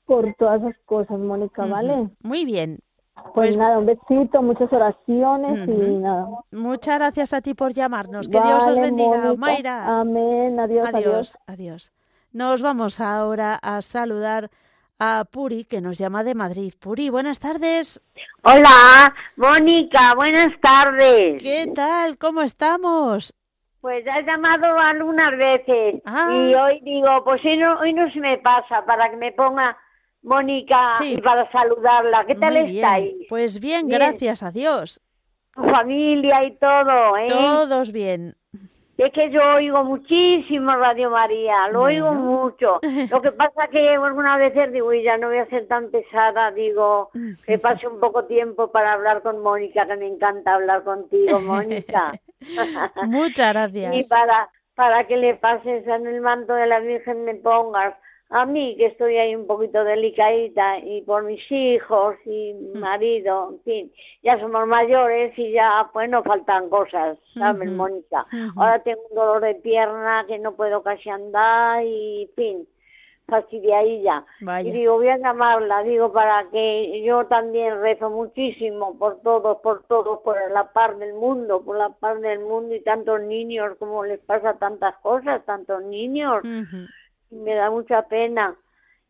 [0.06, 2.10] por todas esas cosas, Mónica, ¿vale?
[2.24, 2.80] Muy bien.
[3.14, 6.28] Pues, pues, nada, un besito, muchas oraciones y nada.
[6.52, 8.28] Muchas gracias a ti por llamarnos.
[8.28, 10.00] Que Dios os bendiga, Mayra.
[10.00, 11.38] Amén, adiós, adiós.
[11.46, 11.92] Adiós,
[12.32, 14.50] Nos vamos ahora a saludar
[15.04, 16.74] a Puri, que nos llama de Madrid.
[16.80, 18.00] Puri, buenas tardes.
[18.44, 21.42] Hola, Mónica, buenas tardes.
[21.42, 22.20] ¿Qué tal?
[22.20, 23.34] ¿Cómo estamos?
[23.82, 26.30] Pues ya he llamado algunas veces ah.
[26.32, 29.76] y hoy digo, pues hoy no, hoy no se me pasa para que me ponga
[30.22, 32.24] Mónica, y para saludarla.
[32.28, 33.26] ¿Qué tal estáis?
[33.28, 35.02] Pues bien, gracias a Dios.
[35.56, 37.26] Tu familia y todo, ¿eh?
[37.28, 38.36] Todos bien.
[39.02, 42.80] Es que yo oigo muchísimo Radio María, lo oigo mucho.
[43.10, 46.52] Lo que pasa que algunas veces digo, y ya no voy a ser tan pesada,
[46.52, 47.10] digo,
[47.48, 52.12] que pase un poco tiempo para hablar con Mónica, que me encanta hablar contigo, Mónica.
[53.08, 53.92] Muchas gracias.
[53.96, 57.96] y para, para que le pases en el manto de la Virgen me pongas
[58.32, 63.50] a mí que estoy ahí un poquito delicadita y por mis hijos y mi marido,
[63.52, 63.92] en fin,
[64.24, 68.26] ya somos mayores y ya pues no faltan cosas, ¿sabes, Mónica?
[68.56, 72.68] Ahora tengo un dolor de pierna que no puedo casi andar y, en fin,
[73.28, 74.24] fastidiadilla.
[74.64, 79.84] Y digo, voy a llamarla, digo, para que yo también rezo muchísimo por todos, por
[79.88, 84.06] todos, por la paz del mundo, por la paz del mundo y tantos niños, como
[84.06, 86.42] les pasa tantas cosas, tantos niños
[87.32, 88.56] me da mucha pena.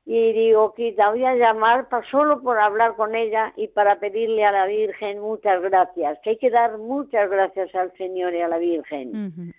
[0.06, 4.44] Y digo, quita, voy a llamar para, solo por hablar con ella y para pedirle
[4.46, 6.18] a la Virgen muchas gracias.
[6.24, 9.54] Que hay que dar muchas gracias al Señor y a la Virgen.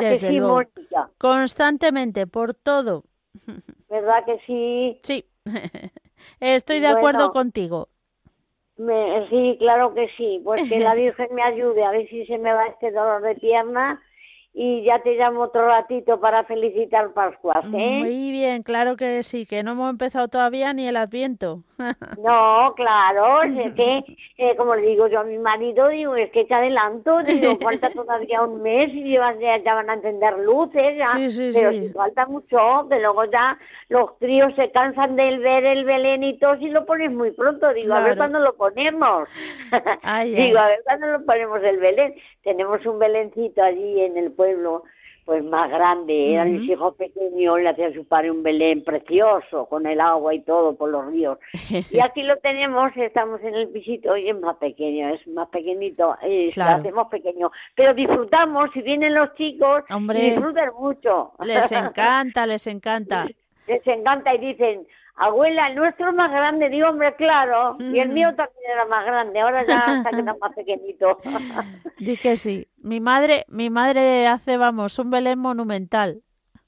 [0.00, 0.40] Desde
[1.18, 3.04] Constantemente, por todo.
[3.88, 5.00] ¿Verdad que sí?
[5.02, 5.24] Sí.
[6.40, 7.88] Estoy de acuerdo contigo.
[8.76, 10.40] Me, sí, claro que sí.
[10.42, 13.36] Pues que la Virgen me ayude a ver si se me va este dolor de
[13.36, 14.02] pierna
[14.56, 17.98] y ya te llamo otro ratito para felicitar Pascuas, ¿eh?
[18.04, 21.64] Muy bien, claro que sí, que no hemos empezado todavía ni el Adviento.
[22.22, 24.04] no, claro, es que,
[24.38, 27.90] eh, como le digo yo a mi marido, digo, es que te adelanto, digo, falta
[27.90, 31.14] todavía un mes y ya, ya van a encender luces, ya,
[31.52, 31.90] pero sí.
[31.92, 36.56] falta mucho, que luego ya los críos se cansan de ver el Belén y todo
[36.58, 39.28] si lo pones muy pronto, digo, a ver cuándo lo ponemos.
[40.24, 42.14] digo, a ver cuándo lo ponemos el Belén.
[42.44, 44.84] Tenemos un Belencito allí en el pueblo
[45.24, 49.64] pues más grande, eran mis hijos pequeños, le hacía a su padre un Belén precioso,
[49.66, 51.38] con el agua y todo por los ríos.
[51.90, 56.16] Y aquí lo tenemos, estamos en el pisito y es más pequeño, es más pequeñito,
[56.56, 57.50] lo hacemos pequeño.
[57.74, 61.32] Pero disfrutamos, si vienen los chicos, disfrutan mucho.
[61.40, 63.26] Les encanta, les encanta.
[63.66, 64.86] Les encanta y dicen,
[65.16, 67.76] Abuela, el nuestro es más grande, digo, hombre, claro.
[67.78, 71.18] Y el mío también era más grande, ahora ya está quedando más pequeñito.
[71.98, 72.66] Di que sí.
[72.78, 76.22] Mi madre, mi madre hace, vamos, un Belén monumental.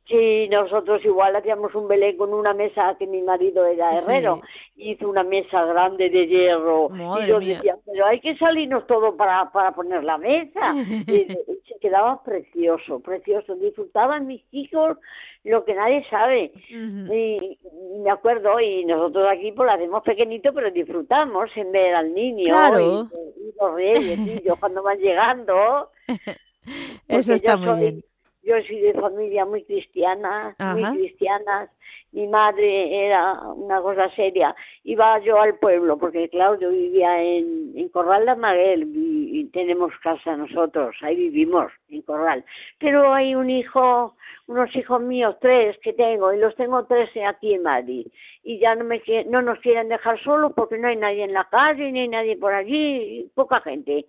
[0.09, 4.41] Sí, nosotros igual hacíamos un Belén con una mesa que mi marido era herrero.
[4.77, 6.91] Hizo una mesa grande de hierro.
[7.21, 10.75] y yo decía, pero hay que salirnos todo para, para poner la mesa.
[11.09, 11.27] y,
[11.67, 13.57] se quedaba precioso, precioso.
[13.57, 14.97] Disfrutaban mis hijos
[15.43, 16.53] lo que nadie sabe.
[16.69, 17.59] y,
[17.99, 22.45] me acuerdo, y nosotros aquí pues lo hacemos pequeñito, pero disfrutamos en ver al niño
[22.45, 25.91] y, los reyes, y yo cuando van llegando.
[27.09, 28.05] Eso está muy bien.
[28.47, 31.69] Yo soy de familia muy cristiana, muy cristianas.
[32.13, 34.55] Mi madre era una cosa seria.
[34.85, 39.93] Iba yo al pueblo, porque claro, yo vivía en, en Corral de Maguel y, tenemos
[40.03, 42.45] casa nosotros, ahí vivimos, en Corral.
[42.79, 44.15] Pero hay un hijo,
[44.47, 48.07] unos hijos míos, tres que tengo, y los tengo tres aquí en Madrid.
[48.45, 51.49] Y ya no, me, no nos quieren dejar solos porque no hay nadie en la
[51.49, 54.07] calle, ni hay nadie por allí, poca gente.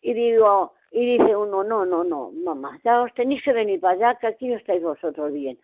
[0.00, 3.94] Y digo, y dice uno, no, no, no, mamá, ya os tenéis que venir para
[3.94, 5.58] allá, que aquí no estáis vosotros bien.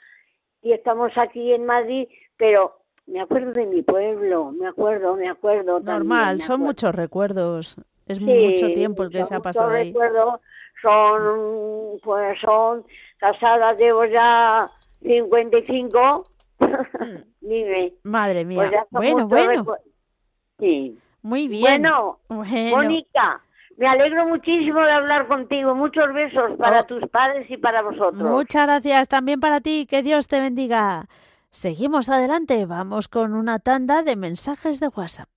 [0.61, 5.79] Y estamos aquí en Madrid, pero me acuerdo de mi pueblo, me acuerdo, me acuerdo.
[5.79, 7.77] Normal, son muchos recuerdos.
[8.09, 9.93] Es mucho tiempo el que se ha pasado ahí.
[9.93, 10.41] recuerdos,
[10.83, 12.85] son, pues son
[13.19, 14.69] casadas, llevo ya
[15.03, 16.27] 55.
[17.41, 17.93] Dime.
[18.03, 18.87] Madre mía.
[18.91, 19.77] Pues bueno, bueno.
[20.59, 20.99] Sí.
[21.23, 21.83] Muy bien.
[21.83, 22.77] Bueno, bueno.
[22.77, 23.41] Mónica,
[23.81, 25.75] me alegro muchísimo de hablar contigo.
[25.75, 26.85] Muchos besos para oh.
[26.85, 28.17] tus padres y para vosotros.
[28.17, 29.87] Muchas gracias también para ti.
[29.89, 31.07] Que Dios te bendiga.
[31.51, 32.67] Seguimos adelante.
[32.67, 35.31] Vamos con una tanda de mensajes de WhatsApp.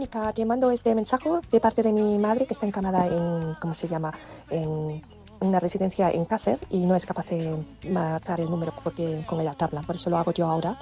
[0.00, 3.52] Mónica, te mando este mensaje de parte de mi madre que está en Canadá en,
[3.60, 4.10] ¿cómo se llama?
[4.48, 5.02] En
[5.40, 7.54] una residencia en Cácer y no es capaz de
[7.86, 10.78] marcar el número porque con la tabla, por eso lo hago yo ahora.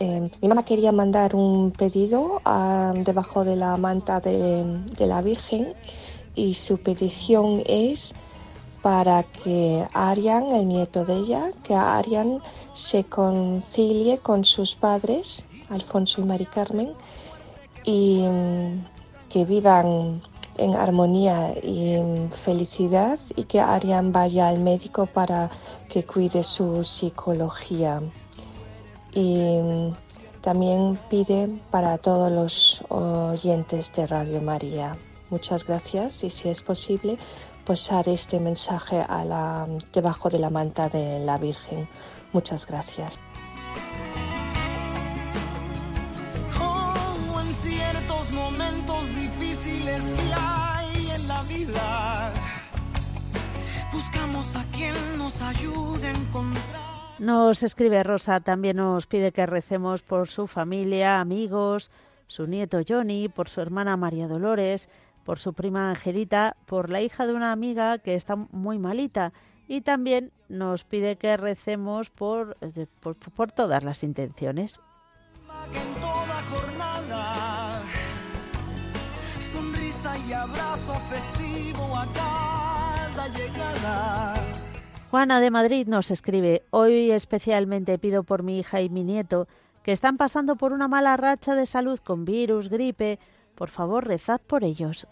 [0.00, 4.64] Eh, mi mamá quería mandar un pedido ah, debajo de la manta de,
[4.96, 5.74] de la Virgen
[6.34, 8.14] y su petición es
[8.80, 12.40] para que Arian, el nieto de ella, que Arian
[12.72, 16.94] se concilie con sus padres, Alfonso y Mari Carmen,
[17.84, 18.24] y
[19.28, 20.22] que vivan
[20.56, 25.50] en armonía y felicidad y que Arian vaya al médico para
[25.88, 28.00] que cuide su psicología.
[29.14, 29.60] Y
[30.40, 34.96] también pide para todos los oyentes de Radio María.
[35.30, 37.16] Muchas gracias y si es posible
[37.64, 41.88] posar este mensaje a la, debajo de la manta de la Virgen.
[42.32, 43.18] Muchas gracias.
[55.32, 56.82] Nos ayude a encontrar.
[57.18, 61.90] Nos escribe Rosa, también nos pide que recemos por su familia, amigos,
[62.26, 64.88] su nieto Johnny, por su hermana María Dolores,
[65.24, 69.32] por su prima Angelita, por la hija de una amiga que está muy malita
[69.68, 74.80] y también nos pide que recemos por, eh, por, todas las intenciones.
[85.12, 89.46] Juana de Madrid nos escribe, hoy especialmente pido por mi hija y mi nieto,
[89.82, 93.18] que están pasando por una mala racha de salud con virus, gripe,
[93.54, 95.06] por favor, rezad por ellos.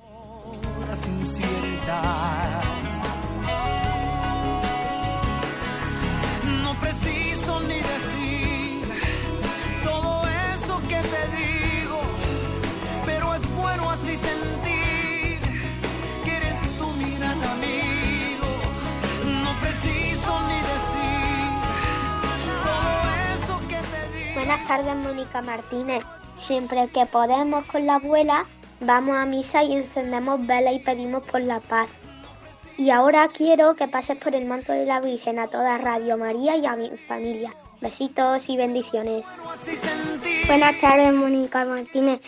[24.71, 26.05] Tardes, Mónica Martínez.
[26.37, 28.47] Siempre que podemos con la abuela,
[28.79, 31.89] vamos a misa y encendemos vela y pedimos por la paz.
[32.79, 36.57] Y ahora quiero que pases por el manto de la Virgen a toda Radio María
[36.57, 37.53] y a mi familia.
[37.81, 39.27] Besitos y bendiciones.
[40.47, 42.21] Buenas tardes, Mónica Martínez.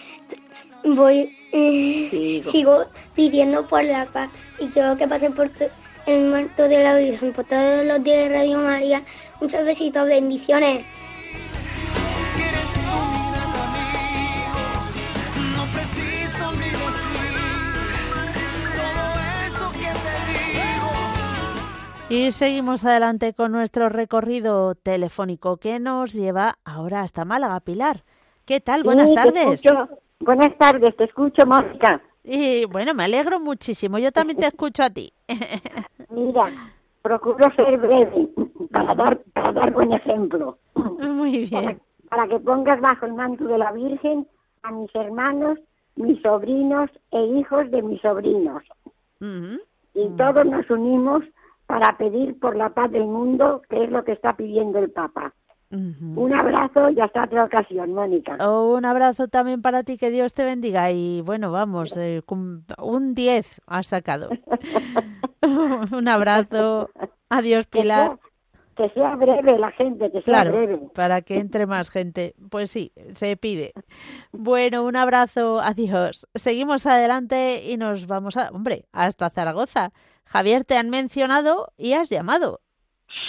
[0.83, 5.49] Voy, eh, sigo pidiendo por la paz y quiero que pases por
[6.07, 9.05] el manto de la Virgen, por todos los días de Radio María.
[9.41, 10.85] Muchos besitos, bendiciones.
[22.13, 27.59] Y seguimos adelante con nuestro recorrido telefónico que nos lleva ahora hasta Málaga.
[27.61, 28.05] Pilar,
[28.45, 28.83] ¿qué tal?
[28.83, 29.63] Buenas tardes.
[30.21, 32.03] Buenas tardes, te escucho, Mónica.
[32.23, 33.99] Y bueno, me alegro muchísimo.
[33.99, 35.11] Yo también te escucho a ti.
[36.11, 36.53] Mira,
[37.01, 38.29] procuro ser breve
[38.71, 40.59] para dar, para dar buen ejemplo.
[40.75, 41.81] Muy bien.
[42.11, 44.29] Para, que pongas bajo el manto de la Virgen
[44.65, 45.59] a mis hermanos,
[45.97, 48.63] mis sobrinos e hijos de mis sobrinos.
[49.95, 51.25] Y todos nos unimos
[51.73, 55.33] para pedir por la paz del mundo, que es lo que está pidiendo el Papa.
[55.71, 58.37] Un abrazo y hasta otra ocasión, Mónica.
[58.41, 60.91] Oh, un abrazo también para ti, que Dios te bendiga.
[60.91, 64.29] Y bueno, vamos, eh, un 10 has sacado.
[65.97, 66.91] un abrazo.
[67.31, 68.19] Adiós, Pilar.
[68.77, 70.79] Que sea, breve la gente, que sea breve.
[70.95, 72.35] Para que entre más gente.
[72.51, 73.73] Pues sí, se pide.
[74.31, 75.59] Bueno, un abrazo.
[75.59, 76.27] Adiós.
[76.35, 79.91] Seguimos adelante y nos vamos a, hombre, hasta Zaragoza.
[80.25, 82.61] Javier, te han mencionado y has llamado.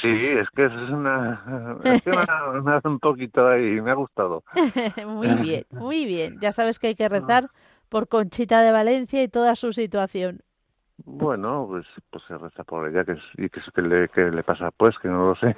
[0.02, 1.80] Sí, es que es una...
[1.84, 4.44] Es que me, hace un poquito ahí, me ha gustado.
[5.08, 6.38] muy bien, muy bien.
[6.42, 7.50] Ya sabes que hay que rezar
[7.90, 10.42] por Conchita de Valencia y toda su situación.
[11.06, 14.72] Bueno, pues, pues se reza por ella, que, y que, que, le, que le pasa
[14.72, 15.56] pues, que no lo sé.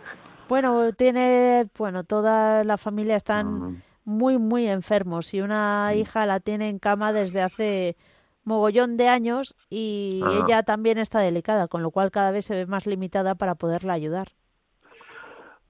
[0.47, 5.97] Bueno, tiene, bueno, toda la familia están muy, muy enfermos y una mm.
[5.97, 7.97] hija la tiene en cama desde hace
[8.45, 10.31] mogollón de años y ah.
[10.43, 13.93] ella también está delicada, con lo cual cada vez se ve más limitada para poderla
[13.93, 14.29] ayudar.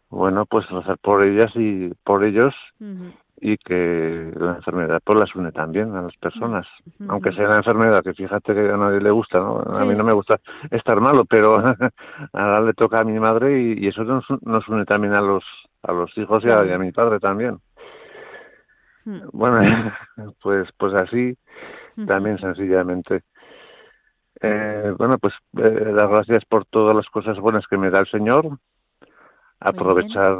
[0.09, 2.53] Bueno, pues rezar por ellas y por ellos
[3.37, 6.65] y que la enfermedad pues las une también a las personas,
[7.09, 9.59] aunque sea la enfermedad que fíjate que a nadie le gusta, ¿no?
[9.59, 10.39] A mí no me gusta
[10.71, 11.57] estar malo, pero
[12.33, 15.43] ahora le toca a mi madre y, eso nos, nos, une también a los
[15.83, 17.59] a los hijos y a, y a mi padre también.
[19.33, 19.59] Bueno,
[20.41, 21.37] pues pues así
[22.07, 23.23] también sencillamente.
[24.41, 28.07] Eh, bueno, pues eh, las gracias por todas las cosas buenas que me da el
[28.07, 28.59] Señor,
[29.59, 30.35] aprovechar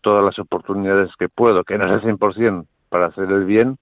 [0.00, 3.76] todas las oportunidades que puedo, que no es el 100% para hacer el bien,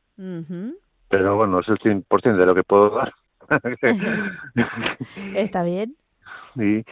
[1.09, 3.13] pero bueno, es el 100% de lo que puedo dar.
[5.35, 5.97] Está bien.
[6.57, 6.85] Y,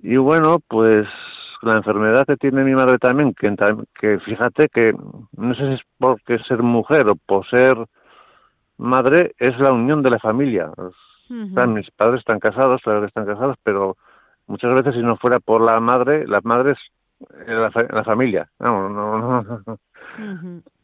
[0.00, 1.06] y bueno, pues
[1.62, 3.54] la enfermedad que tiene mi madre también, que,
[3.98, 4.94] que fíjate que
[5.36, 7.76] no sé si es porque ser mujer o por ser
[8.78, 10.70] madre, es la unión de la familia.
[11.28, 13.96] mis padres están casados, claro que están casados, pero
[14.46, 16.78] muchas veces si no fuera por la madre, las madres,
[17.46, 18.48] la, la familia.
[18.58, 19.78] No, no, no.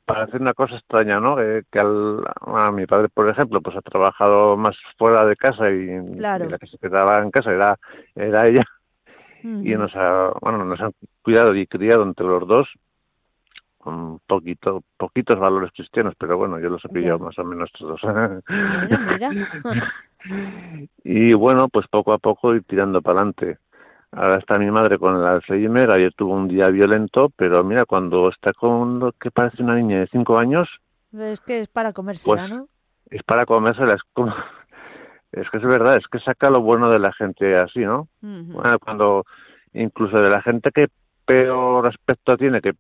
[0.04, 1.40] Parece una cosa extraña, ¿no?
[1.40, 5.70] Eh, que al, a mi padre, por ejemplo, pues ha trabajado más fuera de casa
[5.70, 7.78] y, la que se quedaba en casa era,
[8.16, 8.64] era ella.
[9.44, 12.68] Y nos ha, bueno, nos han cuidado y criado entre los dos
[13.82, 18.00] con poquito, poquitos valores cristianos, pero bueno, yo los he pillado más o menos todos.
[21.04, 23.58] y bueno, pues poco a poco ir tirando para adelante.
[24.12, 28.28] Ahora está mi madre con el Alzheimer, ayer tuvo un día violento, pero mira, cuando
[28.28, 30.68] está con lo que parece una niña de cinco años...
[31.12, 32.68] Es que es para comérsela, pues, ¿no?
[33.10, 34.32] Es para comérsela, es como...
[35.32, 38.06] Es que es verdad, es que saca lo bueno de la gente así, ¿no?
[38.20, 39.24] bueno, cuando
[39.72, 40.88] incluso de la gente que
[41.24, 42.74] peor aspecto tiene, que,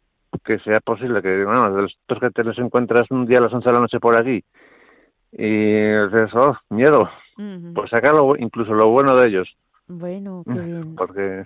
[0.44, 3.52] que sea posible que, bueno, de los que te los encuentras un día a las
[3.52, 4.44] once de la noche por aquí
[5.32, 7.08] y dices, oh, miedo,
[7.74, 9.48] pues saca incluso lo bueno de ellos.
[9.88, 10.94] Bueno, qué bien.
[10.94, 11.44] Porque,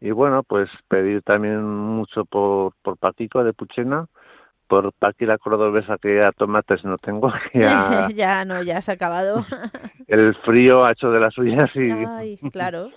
[0.00, 4.06] y bueno, pues pedir también mucho por, por Paquico de Puchena,
[4.66, 7.32] por Paqui la cordobesa que a tomates no tengo.
[7.54, 9.46] Ya, ya no, ya se ha acabado.
[10.06, 11.90] el frío ha hecho de las suyas y...
[11.90, 12.90] Ay, claro.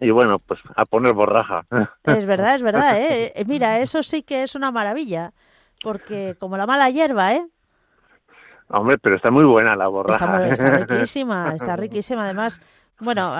[0.00, 1.64] Y bueno, pues a poner borraja.
[2.04, 3.32] Es verdad, es verdad, ¿eh?
[3.34, 3.44] ¿eh?
[3.46, 5.32] Mira, eso sí que es una maravilla,
[5.82, 7.46] porque como la mala hierba, ¿eh?
[8.68, 10.46] Hombre, pero está muy buena la borraja.
[10.46, 12.24] Está, está riquísima, está riquísima.
[12.24, 12.60] Además,
[13.00, 13.32] bueno,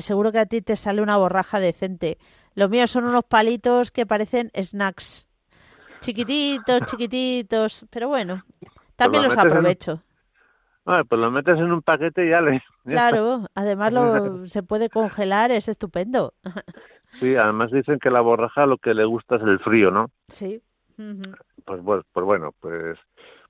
[0.00, 2.18] seguro que a ti te sale una borraja decente.
[2.54, 5.26] Los míos son unos palitos que parecen snacks.
[6.00, 7.86] Chiquititos, chiquititos.
[7.90, 8.44] Pero bueno,
[8.96, 10.02] también los aprovecho.
[11.08, 12.62] Pues lo metes en un paquete y ya le...
[12.86, 14.02] Claro, además lo,
[14.48, 16.32] se puede congelar, es estupendo.
[17.20, 20.10] Sí, además dicen que la borraja lo que le gusta es el frío, ¿no?
[20.28, 20.62] Sí.
[21.64, 22.98] pues, pues, pues bueno, pues,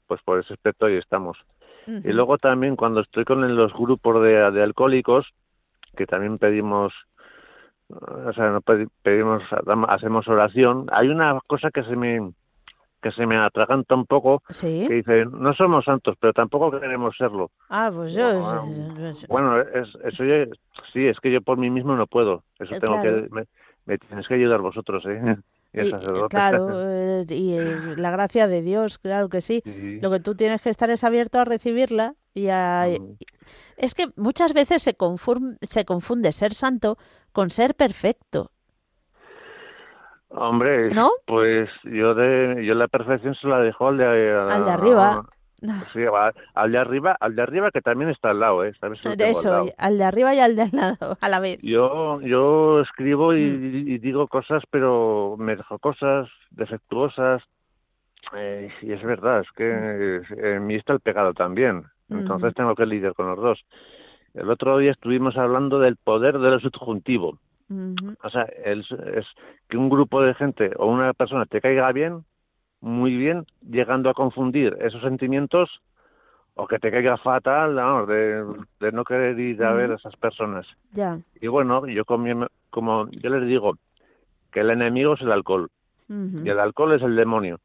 [0.07, 1.37] pues por ese aspecto ahí estamos.
[1.87, 5.27] Y luego también cuando estoy con los grupos de, alcohólicos,
[5.97, 6.95] que también pedimos,
[7.89, 8.61] o sea, no
[9.03, 9.43] pedimos,
[9.89, 12.33] hacemos oración, hay una cosa que se me
[13.01, 17.51] que se me atraganta un poco, que dice, no somos santos, pero tampoco queremos serlo.
[17.69, 18.65] Ah, pues yo...
[19.29, 20.25] Bueno, es, eso
[20.93, 22.43] sí, es que yo por mí mismo no puedo.
[22.59, 23.29] Eso eh, tengo que...
[23.31, 23.45] Me,
[23.87, 25.37] me, tienes que ayudar vosotros, ¿eh?
[25.71, 25.91] Y,
[26.31, 29.63] claro, eh, y eh, la gracia de Dios, claro que sí.
[30.01, 32.87] Lo que tú tienes que estar es abierto a recibirla y a...
[32.99, 33.19] Mm.
[33.77, 34.97] Es que muchas veces se,
[35.63, 36.97] se confunde ser santo
[37.33, 38.51] con ser perfecto.
[40.31, 41.11] Hombre, ¿No?
[41.27, 44.05] pues yo de yo la perfección se la dejo al de,
[44.35, 45.25] al de arriba.
[45.93, 46.01] Sí,
[46.55, 48.73] al de arriba, al de arriba que también está al lado, ¿eh?
[49.17, 51.59] de eso, al, de arriba y al de al lado, a la vez.
[51.63, 54.01] Yo, yo escribo y, mm.
[54.01, 57.43] digo cosas, pero me dejo cosas defectuosas.
[58.37, 60.45] Eh, y es verdad, es que mm.
[60.45, 61.87] en mí está el pegado también.
[62.09, 63.65] Entonces tengo que lidiar con los dos.
[64.35, 67.39] El otro día estuvimos hablando del poder del subjuntivo.
[68.23, 68.87] O sea, es
[69.69, 72.25] que un grupo de gente o una persona te caiga bien
[72.81, 75.81] muy bien, llegando a confundir esos sentimientos
[76.55, 80.67] o que te caiga fatal de, no querer ir a ver a esas personas.
[80.93, 81.19] Ya.
[81.41, 83.77] Y bueno, yo como, como yo les digo
[84.51, 85.71] que el enemigo es el alcohol
[86.09, 87.61] y el alcohol es el demonio.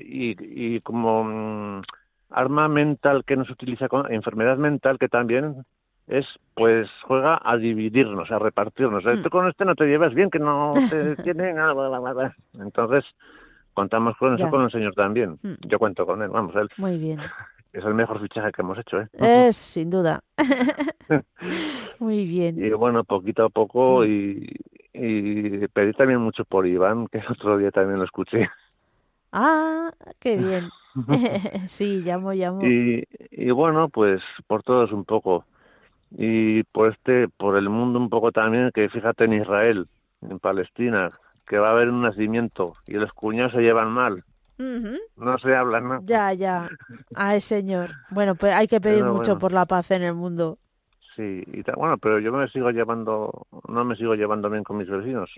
[0.00, 1.82] y, y como mm,
[2.30, 5.64] arma mental que nos utiliza, con, enfermedad mental que también
[6.10, 9.04] es pues juega a dividirnos, a repartirnos.
[9.04, 9.22] Mm.
[9.22, 12.34] Tú con este no te llevas bien, que no te tiene nada.
[12.54, 13.04] Entonces,
[13.72, 15.38] contamos con eso con el señor también.
[15.42, 15.54] Hmm.
[15.66, 16.68] Yo cuento con él, vamos, él.
[16.76, 17.20] Muy bien.
[17.72, 19.08] Es el mejor fichaje que hemos hecho, ¿eh?
[19.12, 20.24] Es, sin duda.
[22.00, 22.58] Muy bien.
[22.58, 24.06] Y bueno, poquito a poco hmm.
[24.08, 24.46] y,
[24.92, 28.50] y pedí también mucho por Iván, que el otro día también lo escuché.
[29.30, 30.68] Ah, qué bien.
[31.68, 32.66] sí, llamo, llamo.
[32.66, 35.44] Y, y bueno, pues por todos un poco.
[36.10, 39.86] Y por este, por el mundo un poco también, que fíjate en Israel,
[40.22, 41.10] en Palestina,
[41.46, 44.24] que va a haber un nacimiento y los cuñados se llevan mal.
[45.16, 46.00] No se hablan, ¿no?
[46.04, 46.68] Ya, ya.
[47.14, 47.90] Ay, señor.
[48.10, 50.58] Bueno, pues hay que pedir mucho por la paz en el mundo.
[51.16, 54.88] Sí, y bueno, pero yo me sigo llevando, no me sigo llevando bien con mis
[54.88, 55.30] vecinos,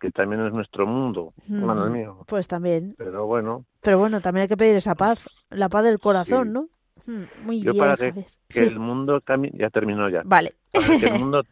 [0.00, 2.24] que también es nuestro mundo, hermano mío.
[2.26, 2.94] Pues también.
[2.98, 3.64] Pero bueno.
[3.82, 6.68] Pero bueno, también hay que pedir esa paz, la paz del corazón, ¿no?
[7.42, 7.84] Muy yo bien.
[7.84, 10.22] Para que, el mundo cambie, ya terminó ya.
[10.24, 10.54] Vale.
[10.72, 11.42] Para que el mundo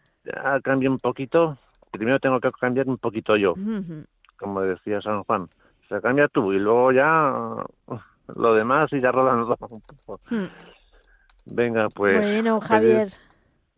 [0.63, 1.59] cambie un poquito,
[1.91, 3.55] primero tengo que cambiar un poquito yo,
[4.37, 5.49] como decía San Juan.
[5.89, 7.65] Se cambia tú y luego ya
[8.35, 10.21] lo demás y ya un poco.
[10.31, 10.47] Hmm.
[11.47, 12.17] Venga, pues.
[12.17, 13.13] Bueno, Javier.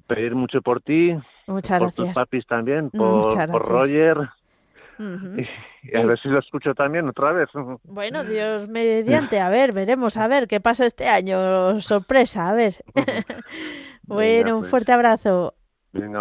[0.06, 1.16] Pedir, mucho por ti.
[1.48, 2.06] Muchas por gracias.
[2.06, 4.16] tus papis también, por, por Roger.
[4.98, 7.48] Y, a ver si lo escucho también otra vez.
[7.84, 11.80] Bueno, Dios mediante, a ver, veremos, a ver qué pasa este año.
[11.80, 12.74] Sorpresa, a ver.
[14.02, 14.70] bueno, un pues.
[14.70, 15.54] fuerte abrazo.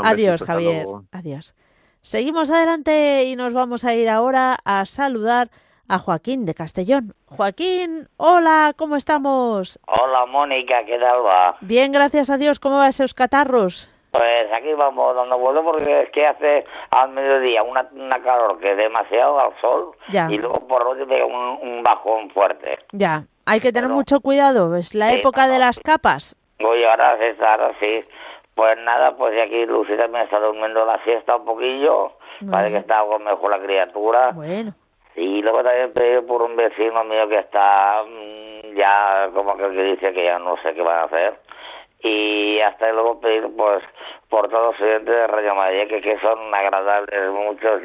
[0.04, 0.86] Adiós, Javier.
[1.12, 1.56] Adiós.
[2.02, 5.50] Seguimos adelante y nos vamos a ir ahora a saludar
[5.88, 7.14] a Joaquín de Castellón.
[7.26, 9.80] Joaquín, hola, ¿cómo estamos?
[9.88, 11.58] Hola, Mónica, ¿qué tal va?
[11.62, 12.60] Bien, gracias a Dios.
[12.60, 13.90] ¿Cómo va esos catarros?
[14.16, 18.72] Pues aquí vamos dando vuelo porque es que hace al mediodía una, una calor que
[18.72, 22.80] es demasiado al sol y luego por otro pega un, un, bajón fuerte.
[22.92, 26.36] Ya, hay que tener mucho cuidado, es la época de las capas.
[26.60, 27.18] Voy ahora,
[27.50, 28.02] ahora sí.
[28.54, 32.14] Pues nada, pues aquí Lucy también está durmiendo la siesta un poquillo,
[32.50, 34.32] parece que está algo mejor la criatura.
[34.32, 34.74] Bueno.
[35.18, 40.14] Y luego también pedí por un vecino mío que está mm, ya como que dice
[40.14, 41.40] que ya no sé qué van a hacer.
[42.08, 43.84] Y hasta luego pedir pues
[44.30, 47.82] por todos los estudiantes de Radio Madrid que, que son agradables muchos.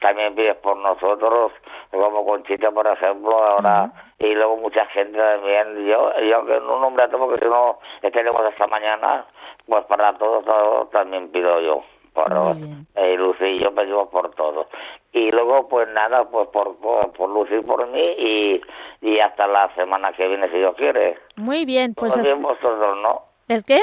[0.00, 1.52] También pides por nosotros,
[1.92, 3.92] como Conchita por ejemplo, ahora.
[4.18, 5.86] Y luego mucha gente también.
[5.86, 9.24] Yo, yo que no nombre a todos porque si no estaremos esta mañana,
[9.68, 11.84] pues para todos, todos también pido yo
[12.14, 12.56] por
[12.94, 14.68] eh, Lucy y yo pedimos por todo
[15.12, 18.60] y luego pues nada pues por por, por Lucy y por mí y,
[19.02, 22.96] y hasta la semana que viene si Dios quiere muy bien pues todos bien vosotros
[23.02, 23.80] no el qué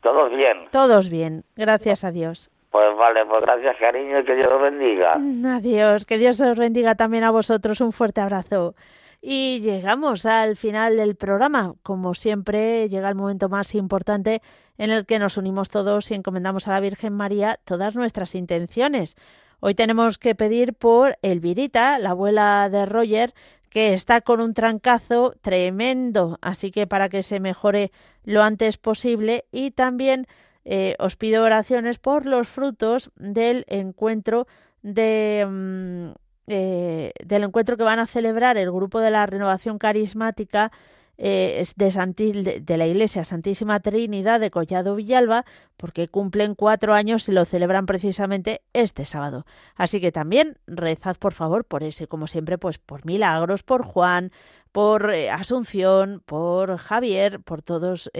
[0.00, 4.52] todos bien todos bien gracias a Dios pues vale, pues gracias cariño y que Dios
[4.52, 5.14] os bendiga.
[5.56, 7.80] Adiós, que Dios os bendiga también a vosotros.
[7.80, 8.74] Un fuerte abrazo.
[9.20, 11.72] Y llegamos al final del programa.
[11.82, 14.42] Como siempre, llega el momento más importante
[14.78, 19.16] en el que nos unimos todos y encomendamos a la Virgen María todas nuestras intenciones.
[19.60, 23.34] Hoy tenemos que pedir por Elvirita, la abuela de Roger,
[23.68, 27.90] que está con un trancazo tremendo, así que para que se mejore
[28.24, 30.26] lo antes posible y también
[30.64, 34.46] eh, os pido oraciones por los frutos del encuentro
[34.82, 36.10] de mm,
[36.50, 40.72] eh, del encuentro que van a celebrar el grupo de la renovación carismática
[41.18, 45.44] eh, de, de, la Iglesia Santísima Trinidad de Collado Villalba,
[45.76, 49.44] porque cumplen cuatro años y lo celebran precisamente este sábado.
[49.74, 54.30] Así que también rezad por favor por ese, como siempre, pues por Milagros, por Juan,
[54.72, 58.10] por eh, Asunción, por Javier, por todos,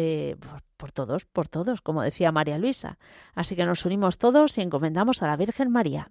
[0.76, 2.98] por todos, por todos, como decía María Luisa.
[3.34, 6.10] Así que nos unimos todos y encomendamos a la Virgen María.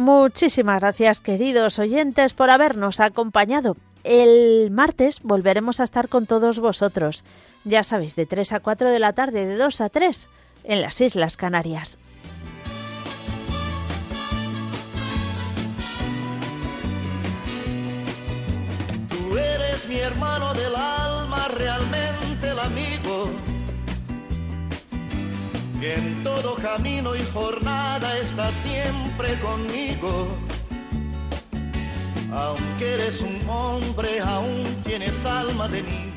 [0.00, 3.76] Muchísimas gracias, queridos oyentes, por habernos acompañado.
[4.02, 7.22] El martes volveremos a estar con todos vosotros,
[7.64, 10.28] ya sabéis, de 3 a 4 de la tarde, de 2 a 3,
[10.64, 11.98] en las Islas Canarias.
[19.10, 22.99] Tú eres mi hermano del alma, realmente el amigo
[25.82, 30.28] en todo camino y jornada está siempre conmigo.
[32.32, 36.09] Aunque eres un hombre, aún tienes alma de niño